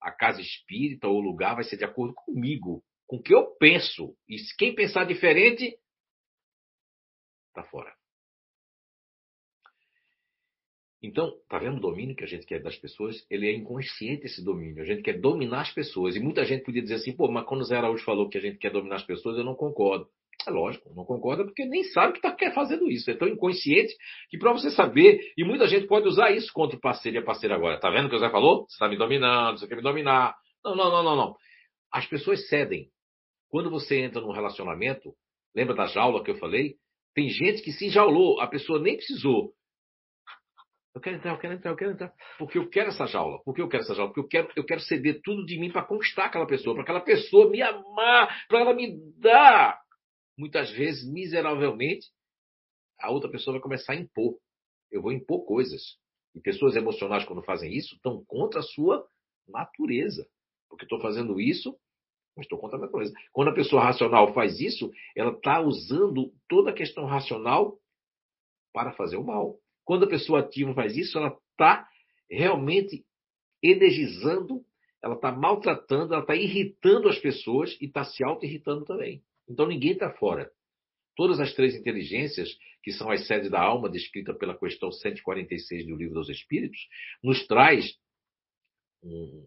[0.00, 3.46] a casa espírita ou o lugar vai ser de acordo comigo, com o que eu
[3.58, 4.14] penso.
[4.28, 5.76] E quem pensar diferente,
[7.48, 7.92] está fora.
[11.00, 13.24] Então, tá vendo o domínio que a gente quer das pessoas?
[13.30, 14.82] Ele é inconsciente esse domínio.
[14.82, 16.16] A gente quer dominar as pessoas.
[16.16, 18.40] E muita gente podia dizer assim, pô, mas quando o Zé Araújo falou que a
[18.40, 20.08] gente quer dominar as pessoas, eu não concordo.
[20.46, 23.10] É lógico, não concorda porque nem sabe que está fazendo isso.
[23.10, 23.92] É tão inconsciente
[24.30, 27.24] que para você saber, e muita gente pode usar isso contra o parceiro e a
[27.24, 27.80] parceira agora.
[27.80, 28.64] Tá vendo o que o Zé falou?
[28.66, 30.34] Você está me dominando, você quer me dominar.
[30.64, 31.36] Não, não, não, não, não.
[31.92, 32.88] As pessoas cedem.
[33.50, 35.12] Quando você entra num relacionamento,
[35.54, 36.74] lembra da jaula que eu falei?
[37.14, 39.52] Tem gente que se enjaulou, a pessoa nem precisou.
[40.94, 42.12] Eu quero entrar, eu quero entrar, eu quero entrar.
[42.38, 43.40] Porque eu quero essa jaula.
[43.44, 44.12] Porque eu quero essa jaula.
[44.12, 47.00] Porque eu quero, eu quero ceder tudo de mim para conquistar aquela pessoa, para aquela
[47.00, 49.78] pessoa me amar, para ela me dar
[50.38, 52.06] muitas vezes, miseravelmente,
[53.00, 54.38] a outra pessoa vai começar a impor.
[54.90, 55.98] Eu vou impor coisas.
[56.34, 59.06] E pessoas emocionais, quando fazem isso, estão contra a sua
[59.46, 60.26] natureza.
[60.68, 61.76] Porque estou fazendo isso,
[62.36, 63.12] mas estou contra a natureza.
[63.32, 67.78] Quando a pessoa racional faz isso, ela está usando toda a questão racional
[68.72, 69.58] para fazer o mal.
[69.84, 71.88] Quando a pessoa ativa faz isso, ela está
[72.30, 73.04] realmente
[73.62, 74.64] energizando,
[75.02, 79.22] ela está maltratando, ela está irritando as pessoas e está se auto-irritando também.
[79.48, 80.50] Então ninguém está fora.
[81.16, 82.48] Todas as três inteligências,
[82.82, 86.78] que são as sedes da alma, descrita pela questão 146 do Livro dos Espíritos,
[87.22, 87.98] nos traz
[89.02, 89.46] um,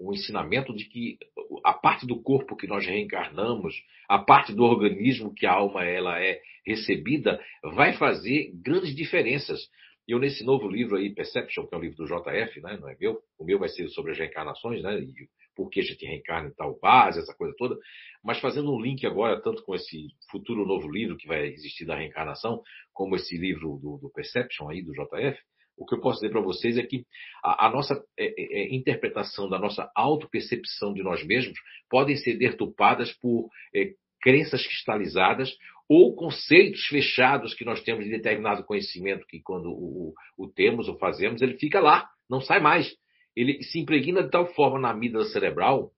[0.00, 1.18] um ensinamento de que
[1.64, 3.74] a parte do corpo que nós reencarnamos,
[4.08, 9.68] a parte do organismo que a alma ela é recebida, vai fazer grandes diferenças.
[10.06, 12.96] Eu, nesse novo livro aí, Perception, que é um livro do JF, né, não é
[12.98, 15.28] meu, o meu vai ser sobre as reencarnações, né, e
[15.58, 17.76] por que a gente reencarna em tal base, essa coisa toda,
[18.22, 21.96] mas fazendo um link agora, tanto com esse futuro novo livro que vai existir da
[21.96, 25.36] reencarnação, como esse livro do, do Perception aí, do JF,
[25.76, 27.04] o que eu posso dizer para vocês é que
[27.42, 31.58] a, a nossa é, é, é, interpretação da nossa autopercepção de nós mesmos
[31.90, 35.52] podem ser deturpadas por é, crenças cristalizadas
[35.88, 40.96] ou conceitos fechados que nós temos de determinado conhecimento que quando o, o temos ou
[40.98, 42.94] fazemos, ele fica lá, não sai mais
[43.40, 45.92] ele se impregna de tal forma na amígdala cerebral,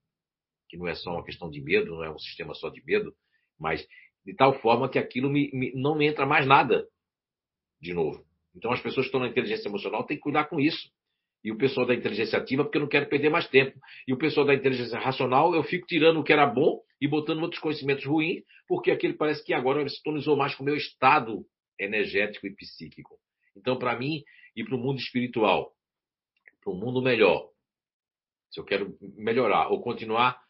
[0.69, 3.15] que não é só uma questão de medo, não é um sistema só de medo,
[3.59, 3.87] mas
[4.25, 6.87] de tal forma que aquilo me, me, não me entra mais nada
[7.81, 8.25] de novo.
[8.55, 10.91] Então as pessoas que estão na inteligência emocional têm que cuidar com isso.
[11.43, 13.79] E o pessoal da inteligência ativa, porque eu não quero perder mais tempo.
[14.07, 17.41] E o pessoal da inteligência racional, eu fico tirando o que era bom e botando
[17.41, 21.47] outros conhecimentos ruins, porque aquele parece que agora se tonizou mais com o meu estado
[21.79, 23.17] energético e psíquico.
[23.57, 24.23] Então, para mim,
[24.55, 25.73] ir para o mundo espiritual,
[26.61, 27.49] para um mundo melhor,
[28.51, 30.41] se eu quero melhorar ou continuar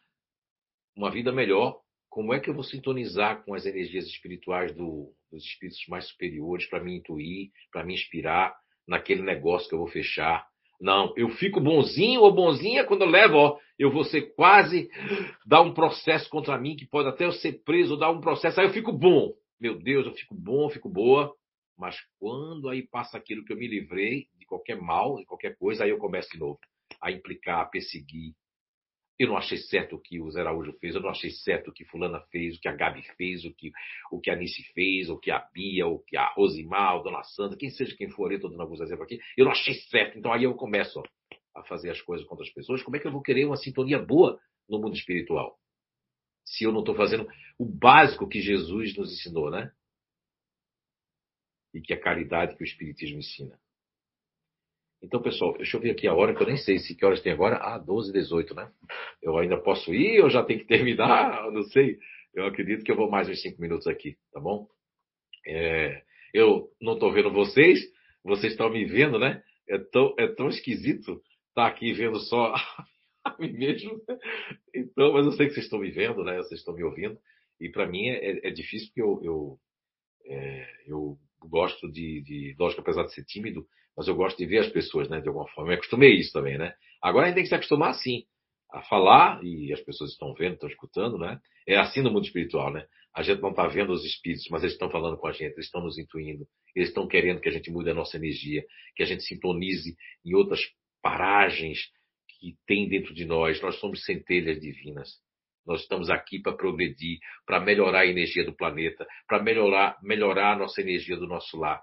[0.95, 5.43] uma vida melhor, como é que eu vou sintonizar com as energias espirituais do, dos
[5.45, 8.53] espíritos mais superiores para me intuir, para me inspirar
[8.87, 10.45] naquele negócio que eu vou fechar?
[10.81, 14.89] Não, eu fico bonzinho ou bonzinha quando eu levo, ó, eu vou ser quase
[15.45, 18.67] dar um processo contra mim que pode até eu ser preso dar um processo, aí
[18.67, 19.31] eu fico bom.
[19.59, 21.31] Meu Deus, eu fico bom, eu fico boa.
[21.81, 25.83] Mas quando aí passa aquilo que eu me livrei de qualquer mal, de qualquer coisa,
[25.83, 26.59] aí eu começo de novo
[27.01, 28.35] a implicar, a perseguir.
[29.17, 31.73] Eu não achei certo o que o Zé Araújo fez, eu não achei certo o
[31.73, 33.71] que fulana fez, o que a Gabi fez, o que,
[34.11, 37.23] o que a Nice fez, o que a Bia, o que a Rosimar, a Dona
[37.23, 40.19] Sandra, quem seja quem for, eu estou dando alguns exemplos aqui, eu não achei certo.
[40.19, 41.03] Então aí eu começo ó,
[41.59, 42.83] a fazer as coisas contra as pessoas.
[42.83, 45.57] Como é que eu vou querer uma sintonia boa no mundo espiritual?
[46.45, 47.27] Se eu não estou fazendo
[47.57, 49.71] o básico que Jesus nos ensinou, né?
[51.73, 53.57] E que é a caridade que o Espiritismo ensina.
[55.03, 57.21] Então, pessoal, deixa eu ver aqui a hora, que eu nem sei se que horas
[57.21, 57.57] tem agora.
[57.57, 58.71] Ah, 12 18 né?
[59.21, 61.45] Eu ainda posso ir ou já tenho que terminar?
[61.45, 61.97] Eu não sei.
[62.33, 64.65] Eu acredito que eu vou mais uns 5 minutos aqui, tá bom?
[65.45, 66.01] É,
[66.33, 67.81] eu não estou vendo vocês,
[68.23, 69.43] vocês estão me vendo, né?
[69.67, 72.53] É tão, é tão esquisito estar tá aqui vendo só
[73.25, 73.99] a mim mesmo.
[74.73, 76.37] Então, mas eu sei que vocês estão me vendo, né?
[76.37, 77.19] Vocês estão me ouvindo.
[77.59, 79.59] E para mim é, é, difícil porque eu, eu,
[80.25, 81.17] é, eu
[81.47, 83.65] gosto de, de, lógico, apesar de ser tímido,
[83.95, 85.19] mas eu gosto de ver as pessoas, né?
[85.19, 85.71] De alguma forma.
[85.71, 86.73] Eu acostumei isso também, né?
[87.01, 88.23] Agora a gente tem que se acostumar sim
[88.71, 91.39] a falar e as pessoas estão vendo, estão escutando, né?
[91.67, 92.85] É assim no mundo espiritual, né?
[93.13, 95.65] A gente não está vendo os espíritos, mas eles estão falando com a gente, eles
[95.65, 98.63] estão nos intuindo, eles estão querendo que a gente mude a nossa energia,
[98.95, 100.61] que a gente sintonize em outras
[101.01, 101.79] paragens
[102.39, 103.61] que tem dentro de nós.
[103.61, 105.19] Nós somos centelhas divinas.
[105.65, 110.57] Nós estamos aqui para progredir, para melhorar a energia do planeta, para melhorar, melhorar a
[110.57, 111.81] nossa energia do nosso lar,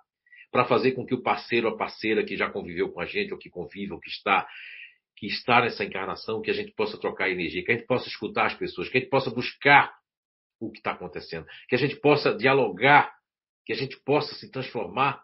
[0.51, 3.39] para fazer com que o parceiro, a parceira que já conviveu com a gente, ou
[3.39, 4.49] que convive, ou que está,
[5.16, 8.47] que está nessa encarnação, que a gente possa trocar energia, que a gente possa escutar
[8.47, 9.93] as pessoas, que a gente possa buscar
[10.61, 13.14] o que está acontecendo, que a gente possa dialogar,
[13.64, 15.22] que a gente possa se transformar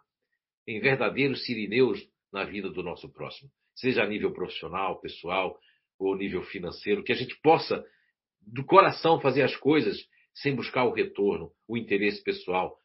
[0.67, 2.01] em verdadeiros sirineus
[2.33, 5.59] na vida do nosso próximo, seja a nível profissional, pessoal
[5.99, 7.85] ou nível financeiro, que a gente possa
[8.47, 9.97] do coração fazer as coisas
[10.35, 12.77] sem buscar o retorno, o interesse pessoal.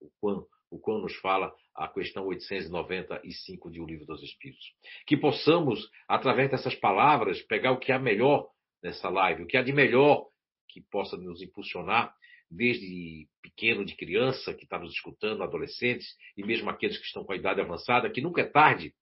[0.00, 4.64] O quão, o quão nos fala a questão 895 de O Livro dos Espíritos.
[5.06, 8.48] Que possamos, através dessas palavras, pegar o que há melhor
[8.82, 10.26] nessa live, o que há de melhor
[10.68, 12.14] que possa nos impulsionar,
[12.50, 17.32] desde pequeno, de criança, que está nos escutando, adolescentes, e mesmo aqueles que estão com
[17.32, 18.94] a idade avançada, que nunca é tarde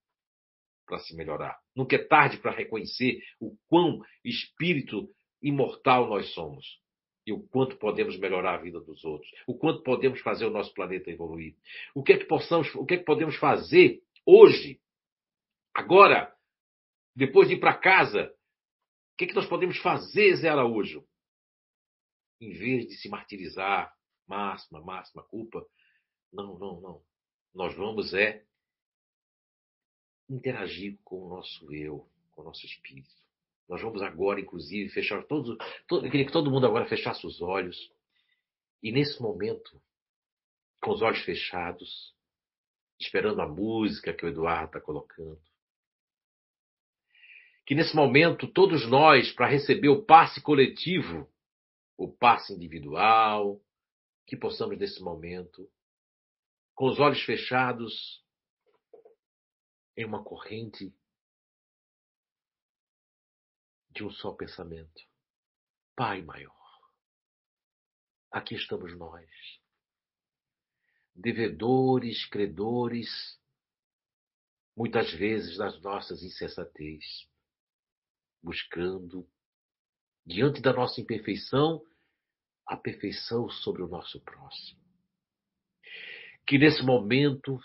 [0.86, 1.58] para se melhorar.
[1.74, 5.08] Nunca é tarde para reconhecer o quão espírito
[5.42, 6.80] imortal nós somos.
[7.26, 9.30] E o quanto podemos melhorar a vida dos outros.
[9.46, 11.56] O quanto podemos fazer o nosso planeta evoluir.
[11.94, 14.80] O que é que possamos, o que é que podemos fazer hoje,
[15.74, 16.34] agora,
[17.14, 18.34] depois de ir para casa?
[19.14, 21.06] O que é que nós podemos fazer, Zé Araújo?
[22.40, 23.94] Em vez de se martirizar,
[24.26, 25.64] máxima, máxima culpa.
[26.32, 27.02] Não, não, não.
[27.54, 28.44] Nós vamos é
[30.28, 33.21] interagir com o nosso eu, com o nosso espírito.
[33.72, 35.56] Nós vamos agora, inclusive, fechar todos.
[35.88, 37.90] Todo, eu queria que todo mundo agora fechasse os olhos.
[38.82, 39.80] E nesse momento,
[40.82, 42.14] com os olhos fechados,
[43.00, 45.40] esperando a música que o Eduardo está colocando.
[47.64, 51.26] Que nesse momento, todos nós, para receber o passe coletivo,
[51.96, 53.58] o passe individual,
[54.26, 55.66] que possamos nesse momento,
[56.74, 58.22] com os olhos fechados,
[59.96, 60.92] em uma corrente
[63.92, 65.02] de um só pensamento.
[65.94, 66.80] Pai maior,
[68.30, 69.28] aqui estamos nós,
[71.14, 73.08] devedores, credores,
[74.74, 77.04] muitas vezes das nossas insensatez,
[78.42, 79.28] buscando,
[80.24, 81.84] diante da nossa imperfeição,
[82.66, 84.80] a perfeição sobre o nosso próximo.
[86.46, 87.60] Que nesse momento,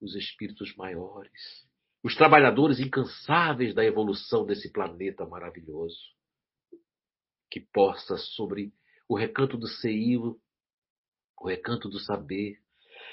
[0.00, 1.68] os espíritos maiores,
[2.02, 5.98] os trabalhadores incansáveis da evolução desse planeta maravilhoso,
[7.50, 8.72] que possa sobre
[9.08, 10.40] o recanto do seio,
[11.38, 12.58] o recanto do saber,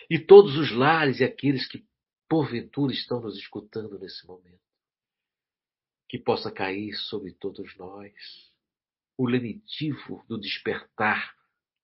[0.09, 1.85] e todos os lares e aqueles que
[2.29, 4.61] porventura estão nos escutando nesse momento,
[6.07, 8.13] que possa cair sobre todos nós
[9.17, 11.35] o lenitivo do despertar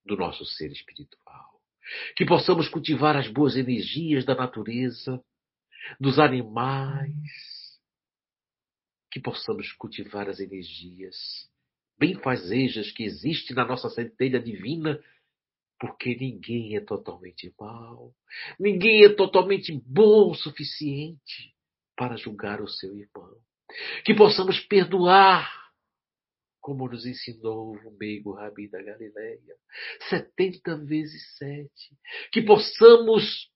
[0.05, 1.61] do nosso ser espiritual,
[2.15, 5.23] que possamos cultivar as boas energias da natureza
[5.99, 7.79] dos animais,
[9.11, 11.15] que possamos cultivar as energias
[11.97, 15.01] benfazejas que existem na nossa centelha divina,
[15.79, 18.13] porque ninguém é totalmente mal,
[18.59, 21.53] ninguém é totalmente bom o suficiente
[21.95, 23.37] para julgar o seu irmão.
[24.03, 25.63] Que possamos perdoar
[26.63, 29.55] como nos ensinou o meigo Rabi da Galileia,
[30.07, 31.97] setenta vezes sete,
[32.31, 33.51] que possamos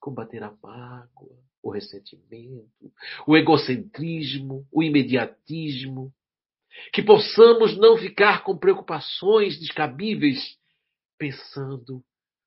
[0.00, 2.92] combater a mágoa, o ressentimento,
[3.26, 6.12] o egocentrismo, o imediatismo,
[6.92, 10.58] que possamos não ficar com preocupações descabíveis,
[11.18, 12.02] pensando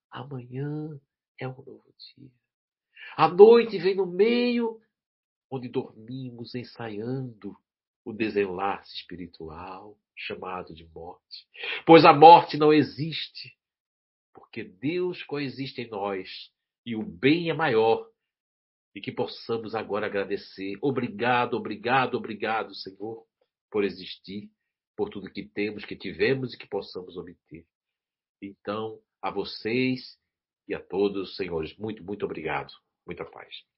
[0.10, 1.00] amanhã
[1.40, 2.32] é um novo dia.
[3.16, 4.80] A noite vem no meio,
[5.50, 7.56] onde dormimos ensaiando
[8.04, 11.48] o desenlace espiritual chamado de morte.
[11.86, 13.56] Pois a morte não existe,
[14.34, 16.52] porque Deus coexiste em nós
[16.86, 18.10] e o bem é maior.
[18.96, 20.78] E que possamos agora agradecer.
[20.82, 23.26] Obrigado, obrigado, obrigado, Senhor,
[23.72, 24.52] por existir,
[24.96, 27.66] por tudo que temos, que tivemos e que possamos obter.
[28.42, 30.20] Então, a vocês
[30.68, 32.72] e a todos, senhores, muito, muito obrigado.
[33.06, 33.73] Muita paz.